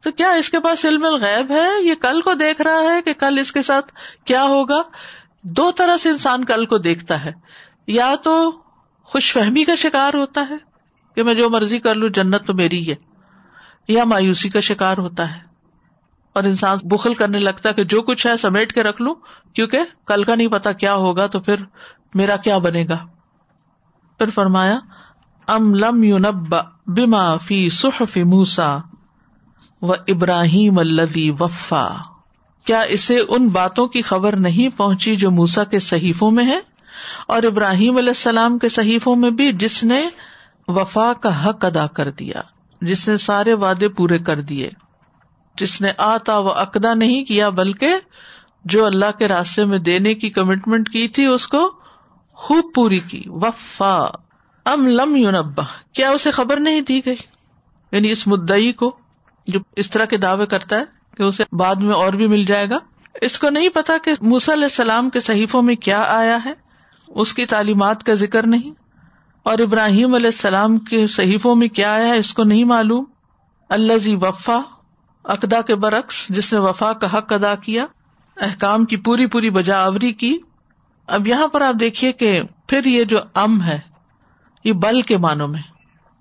تو 0.00 0.10
کیا 0.10 0.30
اس 0.30 0.48
کے 0.50 0.60
پاس 0.60 0.84
علم 0.84 1.04
الغیب 1.04 1.50
ہے؟ 1.50 1.68
یہ 1.82 1.94
کل 1.94 2.20
کو 2.20 2.34
دیکھ 2.34 2.60
رہا 2.62 2.92
ہے 2.94 3.02
کہ 3.02 3.12
کل 3.12 3.38
اس 3.38 3.52
کے 3.52 3.62
ساتھ 3.62 3.92
کیا 4.24 4.42
ہوگا؟ 4.42 4.82
دو 5.42 5.70
طرح 5.70 5.96
سے 5.96 6.08
انسان 6.08 6.44
کل 6.44 6.66
کو 6.66 6.78
دیکھتا 6.78 7.24
ہے۔ 7.24 7.32
یا 7.86 8.14
تو 8.24 8.50
خوش 9.04 9.32
فہمی 9.32 9.64
کا 9.64 9.74
شکار 9.74 10.14
ہوتا 10.14 10.46
ہے 10.50 10.56
کہ 11.14 11.22
میں 11.22 11.34
جو 11.34 11.50
مرضی 11.50 11.78
کر 11.78 11.94
لوں، 11.94 12.08
جنت 12.08 12.46
تو 12.46 12.54
میری 12.54 12.90
ہے، 12.90 12.94
یا 13.88 14.04
مایوسی 14.04 14.48
کا 14.48 14.60
شکار 14.60 14.98
ہوتا 14.98 15.34
ہے۔ 15.34 15.40
اور 16.32 16.44
انسان 16.44 16.78
بخل 16.82 17.14
کرنے 17.14 17.38
لگتا 17.38 17.72
کہ 17.72 17.84
جو 17.84 18.02
کچھ 18.02 18.26
ہے 18.26 18.36
سمیٹ 18.36 18.72
کے 18.72 18.82
رکھ 18.82 19.02
لوں، 19.02 19.14
کیونکہ 19.52 19.78
کل 20.06 20.24
کا 20.24 20.34
نہیں 20.34 20.48
پتا 20.48 20.72
کیا 20.72 20.94
ہوگا 20.94 21.26
تو 21.26 21.40
پھر 21.40 21.54
میرا 22.14 22.36
کیا 22.36 22.58
بنے 22.58 22.86
گا۔ 22.88 23.06
پھر 24.18 24.30
فرمایا، 24.30 24.78
ام 25.46 25.74
لم 25.74 26.02
یونب 26.02 26.56
بما 26.86 27.36
فی 27.36 27.68
صحف 27.68 28.16
موسا 28.16 28.76
و 29.82 29.92
ابراہیم 29.92 30.78
الدی 30.78 31.30
وفا۔ 31.30 31.96
کیا 32.64 32.80
اسے 32.80 33.18
ان 33.28 33.48
باتوں 33.48 33.86
کی 33.86 34.02
خبر 34.02 34.36
نہیں 34.36 34.78
پہنچی 34.78 35.16
جو 35.16 35.30
موسا 35.30 35.64
کے 35.64 35.78
صحیفوں 35.78 36.30
میں 36.30 36.46
ہے؟ 36.46 36.60
اور 37.26 37.42
ابراہیم 37.42 37.96
علیہ 37.96 38.08
السلام 38.08 38.58
کے 38.58 38.68
صحیفوں 38.68 39.16
میں 39.16 39.30
بھی 39.30 39.52
جس 39.52 39.84
نے 39.84 40.08
وفا 40.68 41.12
کا 41.12 41.48
حق 41.48 41.64
ادا 41.64 41.86
کر 41.86 42.10
دیا، 42.10 42.40
جس 42.80 43.08
نے 43.08 43.16
سارے 43.16 43.54
وعدے 43.54 43.88
پورے 43.88 44.18
کر 44.18 44.40
دیے، 44.40 44.70
جس 45.56 45.80
نے 45.80 45.92
آتا 45.96 46.38
و 46.38 46.48
اقدا 46.48 46.94
نہیں 46.94 47.24
کیا، 47.24 47.48
بلکہ 47.48 47.94
جو 48.64 48.86
اللہ 48.86 49.18
کے 49.18 49.28
راستے 49.28 49.64
میں 49.64 49.78
دینے 49.78 50.14
کی 50.14 50.30
کمٹمنٹ 50.30 50.88
کی 50.88 51.08
تھی، 51.08 51.26
اس 51.26 51.46
کو 51.46 51.72
خوب 52.32 52.64
پوری 52.74 52.98
کی۔ 52.98 53.22
وفا۔ 53.26 54.06
ام 54.64 54.86
لم 54.86 55.16
یونبا 55.16 55.64
کیا 55.92 56.10
اسے 56.10 56.30
خبر 56.30 56.60
نہیں 56.60 56.80
دی 56.80 57.06
گئی؟ 57.06 57.16
یعنی 57.92 58.10
اس 58.10 58.26
مدعی 58.26 58.72
کو 58.72 58.96
جو 59.46 59.60
اس 59.76 59.90
طرح 59.90 60.04
کے 60.04 60.16
دعوے 60.16 60.46
کرتا 60.46 60.76
ہے 60.76 60.84
کہ 61.16 61.22
اسے 61.22 61.44
بعد 61.52 61.74
میں 61.74 61.94
اور 61.94 62.12
بھی 62.12 62.26
مل 62.26 62.42
جائے 62.42 62.70
گا۔ 62.70 62.78
اس 63.20 63.38
کو 63.38 63.48
نہیں 63.48 63.68
پتا 63.68 63.92
کہ 64.04 64.12
موسی 64.20 64.52
علیہ 64.52 64.64
السلام 64.64 65.10
کے 65.10 65.20
صحیفوں 65.20 65.62
میں 65.62 65.74
کیا 65.74 66.02
آیا 66.02 66.38
ہے۔ 66.44 66.52
اس 67.14 67.34
کی 67.34 67.46
تعلیمات 67.46 68.04
کا 68.04 68.14
ذکر 68.14 68.46
نہیں؟ 68.46 68.70
اور 69.42 69.58
ابراہیم 69.58 70.14
علیہ 70.14 70.26
السلام 70.26 70.78
کے 70.78 71.06
صحیفوں 71.06 71.54
میں 71.54 71.68
کیا 71.68 71.92
آیا 71.92 72.12
اس 72.12 72.34
کو 72.34 72.42
نہیں 72.42 72.64
معلوم؟ 72.64 73.04
اللہ 73.68 73.98
زی 73.98 74.14
وفا، 74.14 74.60
اقدا 75.24 75.60
کے 75.60 75.74
برعکس، 75.74 76.26
جس 76.28 76.52
نے 76.52 76.58
وفا 76.58 76.92
کا 76.92 77.18
حق 77.18 77.32
ادا 77.32 77.54
کیا، 77.54 77.86
احکام 78.36 78.84
کی 78.84 78.96
پوری 78.96 79.26
پوری 79.26 79.50
بجاوری 79.50 80.12
کی۔ 80.12 80.38
اب 81.06 81.28
یہاں 81.28 81.48
پر 81.48 81.60
آپ 81.60 81.74
دیکھیے 81.80 82.12
کہ 82.12 82.42
پھر 82.66 82.84
یہ 82.84 83.04
جو 83.04 83.18
ام 83.34 83.62
ہے، 83.62 83.78
یہ 84.64 84.72
بل 84.72 85.02
کے 85.02 85.16
معنوں 85.16 85.48
میں، 85.48 85.62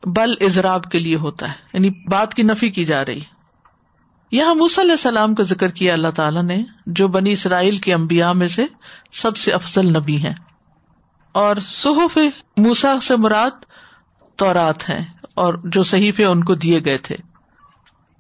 بل 0.06 0.34
ازراب 0.42 0.84
کے 0.84 1.00
لیے 1.00 1.16
ہوتا 1.16 1.48
ہے 1.48 1.54
یعنی 1.74 1.90
بات 1.90 2.34
کی 2.34 2.44
نفی 2.44 2.70
کی 2.70 2.86
جا 2.86 3.06
رہی۔ 3.06 3.20
یہاں 4.32 4.52
علیہ 4.52 4.92
السلام 4.92 5.36
کا 5.36 5.44
ذکر 5.44 5.70
کیا 5.70 5.94
اللہ 5.94 6.08
تعالیٰ 6.08 6.44
نے، 6.44 6.64
جو 6.86 7.08
بنی 7.08 7.32
اسرائیل 7.32 7.78
کے 7.78 7.94
امبیا 7.94 8.32
میں 8.32 8.48
سے 8.48 8.66
سب 9.12 9.38
سے 9.38 9.52
افضل 9.52 9.86
نبی 9.86 10.18
ہیں۔ 10.18 10.34
اور 11.32 11.56
صحف 11.62 12.18
موسا 12.58 13.00
سے 13.00 13.16
مراد 13.16 13.52
تورات 14.36 14.90
ہیں 14.90 15.06
اور 15.34 15.54
جو 15.64 15.84
صحیح 15.84 16.12
ان 16.20 16.44
کو 16.44 16.56
دیے 16.56 16.86
گئے 16.86 16.98
تھے۔ 16.98 17.16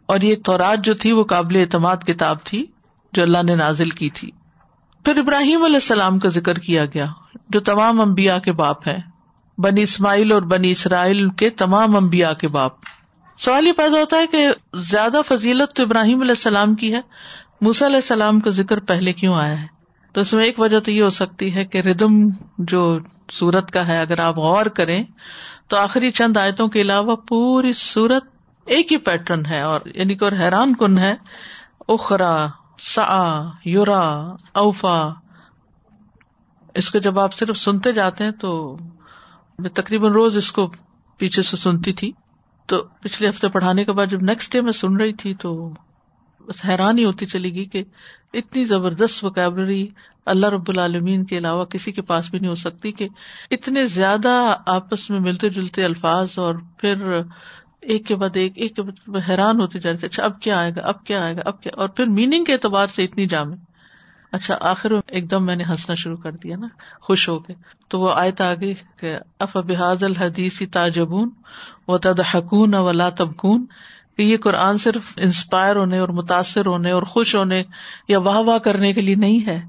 اور 0.06 0.22
یہ 0.22 0.36
تورات 0.46 0.86
جو 0.86 0.94
تھی 0.94 1.12
وہ 1.12 1.24
قابل 1.24 1.56
اعتماد 1.56 1.98
کتاب 1.98 2.44
تھی 2.44 2.66
جو 3.14 3.24
اللہ 3.24 3.44
نے 3.44 3.56
نازل 3.56 3.90
کی 3.90 4.10
تھی۔ 4.10 4.32
پھر 5.06 5.18
ابراہیم 5.18 5.64
علیہ 5.64 5.76
السلام 5.76 6.20
کا 6.20 6.30
ذکر 6.30 6.60
کیا 6.60 6.86
گیا، 6.86 7.06
جو 7.50 7.60
تمام 7.60 8.02
امبیا 8.02 8.38
کے 8.38 8.52
باپ 8.52 8.88
ہیں۔ 8.88 8.98
بنی 9.58 9.82
اسماعیل 9.82 10.32
اور 10.32 10.42
بنی 10.42 10.72
اسرائیل 10.72 11.30
کے 11.30 11.50
تمام 11.50 11.96
امبیا 11.96 12.34
کے 12.34 12.48
باپ۔ 12.48 12.72
سوال 13.38 13.68
یہ 13.68 13.72
پیدا 13.72 14.00
ہوتا 14.00 14.18
ہے 14.18 14.28
کہ 14.28 14.48
زیادہ 14.74 15.22
فضیلت 15.28 15.76
تو 15.76 15.84
ابراہیم 15.84 16.22
علیہ 16.22 16.32
السلام 16.32 16.76
کی 16.76 16.94
ہے۔ 16.94 17.02
موسی 17.62 17.86
علیہ 17.86 17.96
السلام 17.96 18.40
کا 18.40 18.50
ذکر 18.50 18.80
پہلے 18.80 19.14
کیوں 19.14 19.36
آیا 19.36 19.62
ہے؟ 19.62 19.81
تو 20.12 20.22
اس 20.22 20.34
میں 20.34 20.46
ایک 20.46 20.60
وجہ 20.60 20.80
تو 20.80 20.92
یہ 20.92 21.04
ہو 21.04 21.10
سکتی 21.10 21.56
ہے 21.56 21.66
کہ 21.66 21.78
ردم 21.78 22.30
جو 22.58 23.00
سورت 23.32 23.72
کا 23.72 23.88
ہے، 23.88 24.00
اگر 24.00 24.20
آپ 24.20 24.38
غور 24.38 24.66
کریں، 24.66 25.04
تو 25.68 25.78
آخری 25.78 26.12
چند 26.12 26.38
آیتوں 26.38 26.68
کے 26.68 26.82
علاوہ 26.82 27.16
پوری 27.16 27.74
سورت 27.74 28.24
ایک 28.66 28.92
ہی 28.92 28.98
پیٹرن 28.98 29.46
ہے 29.46 29.62
اور 29.62 29.80
یعنی 29.86 30.16
کہ 30.16 30.24
اور 30.24 30.32
حیران 30.32 30.76
کن 30.76 30.98
ہے۔ 30.98 31.16
اخرا 31.88 32.48
سا 32.80 33.50
یورا 33.66 34.02
اوفا۔ 34.54 35.02
اس 36.74 36.92
کو 36.92 37.00
جب 37.00 37.20
آپ 37.20 37.34
صرف 37.34 37.58
سنتے 37.58 37.92
جاتے 37.92 38.24
ہیں 38.24 38.32
تو 38.32 38.78
میں 39.60 39.70
تقریباً 39.70 40.12
روز 40.12 40.38
اس 40.38 40.52
کو 40.52 40.72
پیچھے 41.18 41.42
سے 41.42 41.58
سنتی 41.58 41.94
تھی۔ 41.94 42.12
تو 42.66 42.84
پچھلے 42.84 43.30
ہفتے 43.30 43.50
پڑھانے 43.50 43.84
کے 43.86 43.92
بعد 43.92 44.06
جب 44.06 44.18
نیکسٹ 44.22 44.52
ڈے 44.52 44.62
میں 44.62 44.72
سن 44.72 44.98
رہی 44.98 45.14
تھی 45.14 45.34
تو 45.34 45.70
بس 46.48 46.66
حیران 46.68 46.98
ہی 46.98 47.06
ہوتی 47.06 47.26
چلی 47.26 47.56
گئی 47.56 47.66
کہ 47.66 47.84
اتنی 48.34 48.66
زبردست 48.66 49.24
وکیبلری 49.24 49.88
اللہ 50.26 50.48
رب 50.48 50.70
العالمین 50.70 51.26
کے 51.26 51.38
علاوہ 51.38 51.66
کسی 51.66 51.92
کے 51.92 52.02
پاس 52.02 52.30
بھی 52.30 52.40
نہیں 52.40 52.50
ہو 52.50 52.56
سکتی 52.56 52.92
کہ 52.92 53.08
اتنے 53.52 53.86
زیادہ 53.86 54.56
آپس 54.66 55.10
میں 55.10 55.20
ملتے 55.20 55.50
جلتے 55.50 55.86
الفاظ 55.86 56.40
اور 56.40 56.56
پھر 56.78 57.20
ایک 57.82 58.06
کے 58.08 58.16
بعد 58.16 58.30
ایک 58.34 58.54
ایک 58.56 58.76
کے 58.76 58.82
بعد 58.82 59.16
حیران 59.30 59.62
ہوتے 59.62 59.80
جا 59.80 59.92
رہے 59.92 60.06
اچھا 60.06 60.24
اب 60.24 60.42
کیا 60.42 60.60
آئے 60.60 60.72
گا، 60.76 60.82
اب 60.82 61.04
کیا 61.04 61.24
آئے 61.24 61.36
گا، 61.36 61.42
اب 61.46 61.62
کیا، 61.62 61.72
اور 61.78 61.88
پھر 61.88 62.06
میننگ 62.06 62.44
کے 62.44 62.54
اعتبار 62.54 62.88
سے 62.88 63.04
اتنی 63.04 63.26
جامع۔ 63.28 63.56
اچھا 64.32 64.58
آخر 64.60 64.92
میں 64.92 65.02
ایک 65.08 65.32
دم 65.32 65.46
میں 65.46 65.56
نے 65.56 65.64
ہنسنا 65.64 65.96
شروع 65.96 66.18
کر 66.18 66.32
دیا 66.32 66.56
نا، 66.58 66.68
خوش 67.02 67.30
ہو 67.30 67.40
کے 67.40 67.54
تو 67.88 68.00
وہ 68.00 68.14
آئے 68.14 68.32
آگے 68.44 68.74
کہ 69.00 69.16
اف 69.40 69.58
بحاظ 69.58 70.04
الحدیثی 70.04 70.66
تاجبون 70.66 71.30
و 71.88 71.98
تد 71.98 72.20
حکون 72.34 72.74
و 72.74 73.10
تبکون۔ 73.10 73.66
کہ 74.18 74.22
یہ 74.22 74.38
قرآن 74.38 74.78
صرف 74.78 75.14
انسپائر 75.18 75.76
ہونے 75.76 76.00
اور 76.00 76.10
متاثر 76.10 76.66
ہونے 76.66 76.92
اور 76.92 77.04
خوش 77.04 77.36
ہونے 77.36 77.64
یا 78.08 78.20
واہ 78.20 78.38
واہ 78.38 78.58
کرنے 78.58 78.94
کے 78.94 79.02
لیے 79.02 79.16
نہیں 79.16 79.48
ہے، 79.48 79.62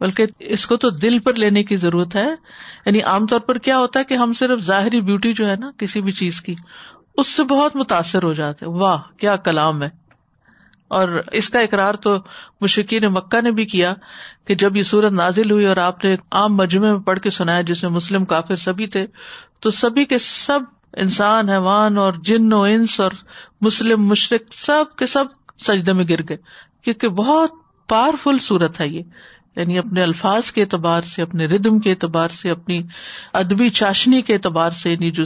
بلکہ 0.00 0.26
اس 0.38 0.66
کو 0.66 0.76
تو 0.76 0.90
دل 0.90 1.18
پر 1.18 1.34
لینے 1.34 1.64
کی 1.64 1.76
ضرورت 1.76 2.16
ہے۔ 2.16 2.28
یعنی 2.86 3.02
عام 3.02 3.26
طور 3.26 3.40
پر 3.40 3.58
کیا 3.58 3.78
ہوتا 3.78 3.98
ہے 3.98 4.04
کہ 4.04 4.14
ہم 4.14 4.32
صرف 4.32 4.60
ظاہری 4.60 5.00
بیوٹی 5.00 5.32
جو 5.32 5.50
ہے 5.50 5.56
نا 5.56 5.70
کسی 5.78 6.00
بھی 6.00 6.12
چیز 6.12 6.42
کی، 6.42 6.54
اس 7.16 7.26
سے 7.26 7.44
بہت 7.44 7.76
متاثر 7.76 8.22
ہو 8.22 8.32
جاتے 8.32 8.66
واہ، 8.66 8.98
کیا 9.16 9.36
کلام 9.36 9.82
ہے۔ 9.82 10.02
اور 10.88 11.08
اس 11.32 11.48
کا 11.48 11.60
اقرار 11.60 11.94
تو 11.94 12.16
مشکین 12.60 13.04
مکہ 13.04 13.40
نے 13.40 13.50
بھی 13.50 13.64
کیا 13.66 13.94
کہ 14.44 14.54
جب 14.54 14.76
یہ 14.76 14.82
سورت 14.82 15.12
نازل 15.12 15.50
ہوئی 15.50 15.66
اور 15.66 15.76
آپ 15.76 16.04
نے 16.04 16.16
عام 16.30 16.56
مجمے 16.56 16.92
میں 16.92 17.00
پڑھ 17.00 17.20
کے 17.20 17.30
سنایا 17.30 17.60
جس 17.60 17.82
میں 17.82 17.90
مسلم 17.90 18.24
کافر 18.24 18.56
سبھی 18.56 18.86
تھے، 18.86 19.06
تو 19.60 19.70
سبھی 19.70 20.04
کے 20.04 20.18
سب 20.18 20.60
انسان، 20.96 21.48
حیوان 21.48 21.98
اور 21.98 22.12
جن 22.12 22.52
و 22.52 22.62
انس 22.62 23.00
اور 23.00 23.10
مسلم، 23.60 24.06
مشرق، 24.06 24.54
سب 24.54 24.84
کے 24.96 25.06
سب 25.06 25.24
سجدے 25.58 25.92
میں 25.92 26.04
گر 26.08 26.22
گئے۔ 26.28 26.36
کیونکہ 26.82 27.08
بہت 27.08 27.50
پاورفل 27.88 28.38
صورت 28.38 28.80
ہے 28.80 28.88
یہ۔ 28.88 29.02
یعنی 29.56 29.78
اپنے 29.78 30.02
الفاظ 30.02 30.52
کے 30.52 30.62
اعتبار 30.62 31.02
سے، 31.02 31.22
اپنے 31.22 31.46
ردم 31.46 31.78
کے 31.78 31.90
اعتبار 31.90 32.28
سے، 32.28 32.50
اپنی 32.50 32.82
ادبی 33.32 33.68
چاشنی 33.68 34.22
کے 34.22 34.34
اعتبار 34.34 34.70
سے 34.70 34.90
یعنی 34.90 35.10
جو 35.10 35.22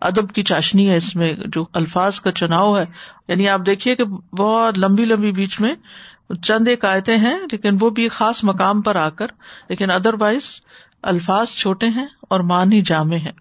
ادب 0.00 0.32
کی 0.32 0.42
چاشنی 0.42 0.90
ہے 0.90 0.96
اس 0.96 1.16
میں، 1.16 1.32
جو 1.46 1.64
الفاظ 1.72 2.20
کا 2.20 2.32
چناؤ 2.32 2.76
ہے۔ 2.76 2.84
یعنی 3.28 3.48
آپ 3.48 3.60
دیکھیے 3.66 3.94
کہ 3.94 4.04
بہت 4.38 4.78
لمبی 4.78 5.04
لمبی 5.04 5.32
بیچ 5.32 5.60
میں 5.60 5.74
چند 6.42 6.68
ایک 6.68 6.84
آیتیں 6.84 7.16
ہیں، 7.16 7.38
لیکن 7.52 7.78
وہ 7.80 7.90
بھی 7.90 8.08
خاص 8.08 8.44
مقام 8.44 8.82
پر 8.82 8.96
آ 8.96 9.08
کر، 9.08 9.26
لیکن 9.68 9.90
ادر 9.90 10.14
وائز 10.20 10.42
الفاظ 11.02 11.48
چھوٹے 11.48 11.86
ہیں 11.86 12.06
اور 12.20 12.40
معنی 12.40 12.80
جامع 12.80 13.16
ہیں۔ 13.16 13.32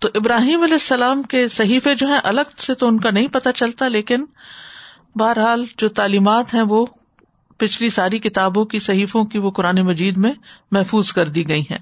تو 0.00 0.08
ابراہیم 0.14 0.62
علیہ 0.62 0.74
السلام 0.74 1.22
کے 1.22 1.48
صحیفے 1.48 1.94
جو 1.94 2.06
ہیں 2.06 2.20
الگ 2.24 2.40
سے 2.58 2.74
تو 2.74 2.86
ان 2.86 3.00
کا 3.00 3.10
نہیں 3.10 3.28
پتا 3.28 3.52
چلتا، 3.52 3.88
لیکن 3.88 4.24
بہرحال 5.14 5.64
جو 5.78 5.88
تعلیمات 5.88 6.54
ہیں 6.54 6.62
وہ 6.62 6.86
پچھلی 7.58 7.90
ساری 7.90 8.18
کتابوں 8.18 8.64
کی 8.64 8.78
صحیفوں 8.78 9.24
کی 9.24 9.38
وہ 9.38 9.50
قرآن 9.50 9.80
مجید 9.80 10.16
میں 10.16 10.32
محفوظ 10.70 11.12
کر 11.12 11.28
دی 11.28 11.48
گئی 11.48 11.62
ہیں۔ 11.62 11.78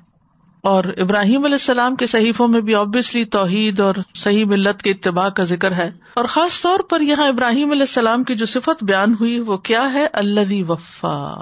اور 0.60 0.84
ابراہیم 0.84 1.44
علیہ 1.44 1.54
السلام 1.54 1.94
کے 1.94 2.06
صحیفوں 2.06 2.48
میں 2.48 2.60
بھی 2.60 2.74
آبیسلی 2.74 3.24
توحید 3.24 3.80
اور 3.80 3.94
صحیح 4.14 4.44
ملت 4.44 4.82
کے 4.82 4.90
اتباع 4.90 5.28
کا 5.28 5.44
ذکر 5.44 5.74
ہے۔ 5.74 5.90
اور 6.14 6.24
خاص 6.24 6.62
طور 6.62 6.78
پر 6.78 7.00
یہاں 7.00 7.28
ابراہیم 7.28 7.70
علیہ 7.70 7.82
السلام 7.82 8.24
کی 8.24 8.34
جو 8.34 8.46
صفت 8.46 8.84
بیان 8.84 9.14
ہوئی 9.20 9.38
وہ 9.38 9.56
کیا 9.56 9.92
ہے؟ 9.92 10.06
اللہ 10.12 10.70
وفا، 10.70 11.34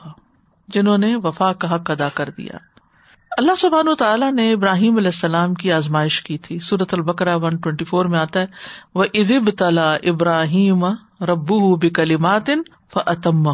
جنہوں 0.68 0.98
نے 0.98 1.16
وفا 1.16 1.52
کا 1.52 1.74
حق 1.74 1.90
ادا 1.90 2.08
کر 2.08 2.30
دیا۔ 2.30 2.75
اللہ 3.36 3.54
سبحان 3.58 3.94
تعالیٰ 3.98 4.32
نے 4.32 4.52
ابراہیم 4.52 4.96
علیہ 4.96 5.08
السلام 5.08 5.54
کی 5.54 5.72
آزمائش 5.72 6.22
کی 6.22 6.38
تھی۔ 6.38 6.58
سورت 6.58 6.94
البکرا 6.94 7.36
ون 7.36 7.56
ٹوینٹی 7.56 7.84
فور 7.84 8.04
میں 8.04 8.18
آتا 8.18 8.40
ہے 8.40 8.46
وہ 8.94 9.04
ادب 9.14 9.50
تلا 9.58 9.94
ابراہیم 9.94 10.84
ربو 11.20 11.76
بکلیمات 11.76 12.50
فتم 12.92 13.48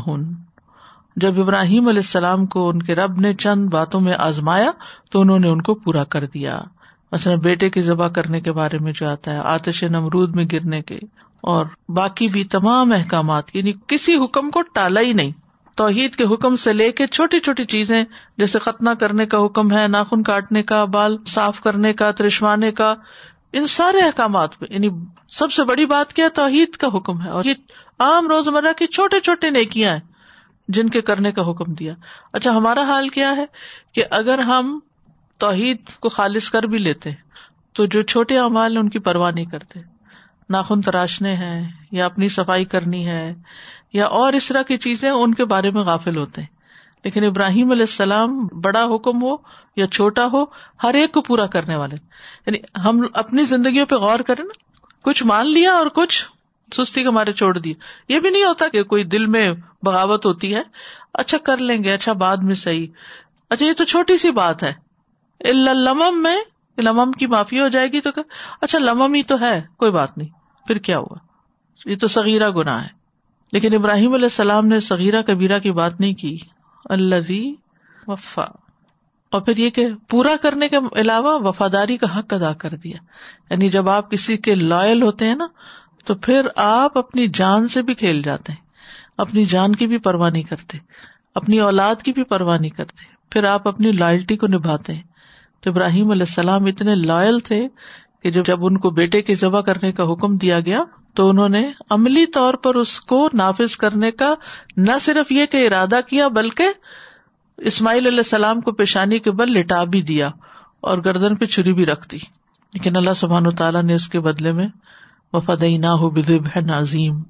جب 1.17 1.41
ابراہیم 1.41 1.89
علیہ 1.89 1.99
السلام 1.99 2.47
کو 2.47 2.69
ان 2.69 2.83
کے 2.83 2.95
رب 2.95 3.21
نے 3.21 3.35
چند 3.35 3.69
باتوں 3.69 4.01
میں 4.01 4.15
آزمایا، 4.19 4.71
تو 5.11 5.21
انہوں 5.21 5.39
نے 5.39 5.49
ان 5.49 5.63
کو 5.63 5.75
پورا 5.75 6.05
کر 6.05 6.27
دیا۔ 6.27 6.61
مثلاً 7.13 7.41
بیٹے 7.41 7.71
کی 7.71 7.81
ذبح 7.81 8.09
کرنے 8.09 8.41
کے 8.41 8.53
بارے 8.53 8.77
میں 8.81 8.93
جو 8.93 9.09
آتا 9.09 9.31
ہے، 9.33 9.39
آتش 9.39 9.85
نمرود 9.85 10.37
میں 10.37 10.45
گرنے 10.53 10.83
کے، 10.83 10.99
اور 11.41 11.67
باقی 11.89 12.29
بھی 12.29 12.45
تمام 12.45 12.93
احکامات 12.93 13.57
یعنی 13.57 13.73
کسی 13.87 14.17
حکم 14.17 14.51
کو 14.51 14.63
ٹالا 14.75 15.01
ہی 15.01 15.13
نہیں۔ 15.13 15.31
توحید 15.75 16.17
کے 16.17 16.25
حکم 16.25 16.57
سے 16.57 16.73
لے 16.73 16.93
کے 16.93 17.07
چھوٹی 17.07 17.41
چھوٹی 17.41 17.65
چیزیں، 17.65 18.05
جیسے 18.39 18.59
ختنہ 18.59 18.91
کرنے 18.91 19.27
کا 19.27 19.45
حکم 19.45 19.79
ہے، 19.79 19.89
ناخن 19.89 20.23
کاٹنے 20.23 20.63
کا، 20.63 20.85
بال 20.85 21.17
صاف 21.27 21.61
کرنے 21.61 21.93
کا 21.93 22.11
ترشوانے 22.11 22.73
کا، 22.73 22.95
ان 23.53 23.67
سارے 23.67 24.01
احکامات 24.01 24.59
پہ 24.59 24.67
یعنی 24.71 24.89
سب 25.29 25.53
سے 25.53 25.65
بڑی 25.65 25.87
بات 25.87 26.13
کیا، 26.13 26.29
توحید 26.35 26.71
کا 26.71 26.87
حکم 26.87 27.23
ہے۔ 27.23 27.31
اور 27.31 27.45
یہ 27.45 27.55
عام 27.99 28.29
روزمرہ 28.29 28.73
کی 28.73 28.87
چھوٹے 28.87 29.21
چھوٹے 29.21 29.51
نیکیاں 29.51 29.93
ہیں 29.93 30.01
جن 30.69 30.89
کے 30.89 31.01
کرنے 31.01 31.33
کا 31.33 31.51
حکم 31.51 31.75
دیا۔ 31.75 31.95
اچھا 32.33 32.51
ہمارا 32.51 32.83
حال 32.83 33.09
کیا 33.09 33.37
ہے 33.37 33.45
کہ 33.93 34.05
اگر 34.11 34.39
ہم 34.39 34.79
توحید 35.39 35.77
کو 36.01 36.09
خالص 36.09 36.51
کر 36.51 36.63
بھی 36.63 36.79
لیتے، 36.79 37.11
تو 37.73 37.87
جو 37.87 38.03
چھوٹے 38.03 38.39
امال 38.39 38.77
ان 38.77 38.89
کی 38.89 38.99
پرواہ 38.99 39.31
نہیں 39.31 39.45
کرتے۔ 39.45 39.81
ناخن 40.51 40.81
تراشنے 40.81 41.35
ہیں 41.35 41.73
یا 41.91 42.07
اپنی 42.07 42.29
صفائی 42.29 42.65
کرنی 42.65 43.07
ہے 43.07 43.35
یا 43.93 44.07
اور 44.07 44.33
اس 44.33 44.49
طرح 44.49 44.63
کی 44.63 44.77
چیزیں 44.77 45.11
ان 45.11 45.35
کے 45.35 45.45
بارے 45.45 45.71
میں 45.71 45.83
غافل 45.83 46.17
ہوتے 46.17 46.41
ہیں۔ 46.41 46.63
لیکن 47.05 47.25
ابراہیم 47.25 47.71
علیہ 47.71 47.83
السلام 47.83 48.47
بڑا 48.47 48.85
حکم 48.95 49.23
ہو 49.23 49.37
یا 49.77 49.87
چھوٹا 49.87 50.27
ہو، 50.33 50.45
ہر 50.83 50.95
ایک 50.95 51.13
کو 51.13 51.21
پورا 51.21 51.47
کرنے 51.47 51.77
والے۔ 51.77 51.97
یعنی 52.47 52.59
ہم 52.81 53.01
اپنی 53.13 53.43
زندگیوں 53.43 53.87
پہ 53.87 53.95
غور 53.95 54.19
کریں 54.19 54.45
نا، 54.45 54.87
کچھ 55.03 55.25
مان 55.25 55.47
لیا 55.47 55.73
اور 55.73 55.87
کچھ 55.87 56.29
سستی 56.77 57.03
کے 57.03 57.11
مارے 57.11 57.33
چھوڑ 57.33 57.59
دیا۔ 57.59 57.75
یہ 58.13 58.21
بھی 58.21 58.31
نہیں 58.31 58.45
ہوتا 58.45 58.69
کہ 58.69 58.83
کوئی 58.83 59.05
دل 59.05 59.27
میں 59.27 59.53
بغاوت 59.83 60.27
ہوتی 60.27 60.55
ہے 60.55 60.63
اچھا 61.15 61.39
کر 61.39 61.59
لیں 61.59 61.85
گے 61.85 61.93
اچھا 61.93 62.13
بعد 62.13 62.37
میں 62.37 62.55
صحیح۔ 62.55 62.87
اچھا 63.51 63.67
یہ 63.67 63.73
تو 63.73 63.85
چھوٹی 63.85 64.17
سی 64.17 64.31
بات 64.31 64.63
ہے۔ 64.63 64.73
لمم 65.65 66.23
میں، 66.23 66.37
لمم 66.79 67.13
کی 67.13 67.27
معافی 67.27 67.61
ہو 67.61 67.69
جائے 67.69 67.89
گی 67.89 68.01
تو 68.01 68.11
اچھا 68.61 68.79
لمم 68.79 69.15
ہی 69.15 69.23
تو 69.23 69.41
ہے، 69.41 69.63
کوئی 69.77 69.91
بات 69.91 70.19
نہیں۔ 70.19 70.29
پھر 70.67 70.79
کیا 70.79 70.99
ہوا؟ 70.99 71.17
یہ 71.87 71.95
تو 71.97 72.09
سغیرہ 72.09 72.51
گنا 72.51 72.85
ہے۔ 72.85 73.02
لیکن 73.53 73.75
ابراہیم 73.75 74.13
علیہ 74.13 74.25
السلام 74.25 74.67
نے 74.67 74.81
سغیرہ 74.81 75.23
کبیرہ 75.23 75.59
کی 75.59 75.73
بات 75.73 76.01
نہیں 76.01 76.15
کی۔ 76.15 76.39
اللہ 76.85 77.43
وفا۔ 78.07 78.43
اور 79.31 79.41
پھر 79.41 79.57
یہ 79.57 79.71
کہ 79.71 79.87
پورا 80.09 80.37
کرنے 80.43 80.69
کے 80.69 80.77
علاوہ 80.97 81.49
وفاداری 81.49 81.97
کا 81.97 82.19
حق 82.19 82.33
ادا 82.33 82.53
کر 82.53 82.71
دیا۔ 82.71 82.97
یعنی 83.51 83.69
جب 83.69 83.89
آپ 83.89 84.11
کسی 84.11 84.37
کے 84.37 84.55
لائل 84.55 85.03
ہوتے 85.03 85.29
ہیں 85.29 85.35
نا، 85.35 85.47
تو 86.05 86.15
پھر 86.15 86.47
آپ 86.57 86.99
اپنی 86.99 87.27
جان 87.27 87.69
سے 87.69 87.83
بھی 87.83 87.95
کھیل 87.95 88.23
جاتے 88.23 88.53
ہیں۔ 88.53 88.65
اپنی 89.19 89.45
جان 89.45 89.75
کی 89.75 89.87
بھی 89.87 89.99
پرواہ 89.99 90.31
نہیں 90.31 90.43
کرتے۔ 90.43 90.79
اپنی 91.35 91.59
اولاد 91.59 91.95
کی 91.95 92.13
بھی 92.13 92.25
پرواہ 92.25 92.59
نہیں 92.59 92.71
کرتے۔ 92.71 93.05
پھر 93.31 93.45
آپ 93.45 93.69
اپنی 93.69 93.93
لائلٹی 93.93 94.37
کو 94.37 94.47
نبھاتے 94.47 94.95
ہیں۔ 94.95 95.03
تو 95.61 95.71
ابراہیم 95.71 96.11
علیہ 96.11 96.23
السلام 96.23 96.65
اتنے 96.65 96.95
لائل 96.95 97.39
تھے 97.39 97.69
کہ 98.23 98.31
جب 98.31 98.67
ان 98.67 98.79
کو 98.79 98.91
بیٹے 98.91 99.23
کی 99.23 99.35
ذبح 99.35 99.61
کرنے 99.61 99.93
کا 99.93 100.13
حکم 100.13 100.37
دیا 100.37 100.61
گیا 100.61 100.83
تو 101.15 101.29
انہوں 101.29 101.49
نے 101.49 101.73
عملی 101.91 102.27
طور 102.27 102.55
پر 102.55 102.75
اس 102.75 103.01
کو 103.01 103.29
نافذ 103.35 103.77
کرنے 103.77 104.11
کا 104.11 104.35
نہ 104.77 104.99
صرف 105.01 105.33
یہ 105.33 105.47
کہ 105.47 105.67
ارادہ 105.67 106.01
کیا، 106.09 106.29
بلکہ 106.29 106.65
اسماعیل 107.57 108.07
علیہ 108.07 108.19
السلام 108.19 108.61
کو 108.61 108.73
پیشانی 108.73 109.19
کے 109.19 109.31
بل 109.31 109.53
لٹا 109.53 109.85
بھی 109.85 110.03
دیا 110.03 110.27
اور 110.81 110.99
گردن 110.99 111.37
پہ 111.37 111.45
چھری 111.45 111.73
بھی 111.73 111.87
رکھ 111.87 112.09
دی۔ 112.09 112.19
لیکن 112.73 112.97
اللہ 112.97 113.15
سبحان 113.17 113.55
تعالیٰ 113.55 113.83
نے 113.83 113.95
اس 113.95 114.09
کے 114.09 114.21
بدلے 114.21 114.53
میں 114.53 114.69
وفادئی 115.33 115.79
نہ 115.79 115.87
ہو 115.87 116.11
بدب 116.11 116.47
ہے 116.47 116.61
نازیم 116.61 117.23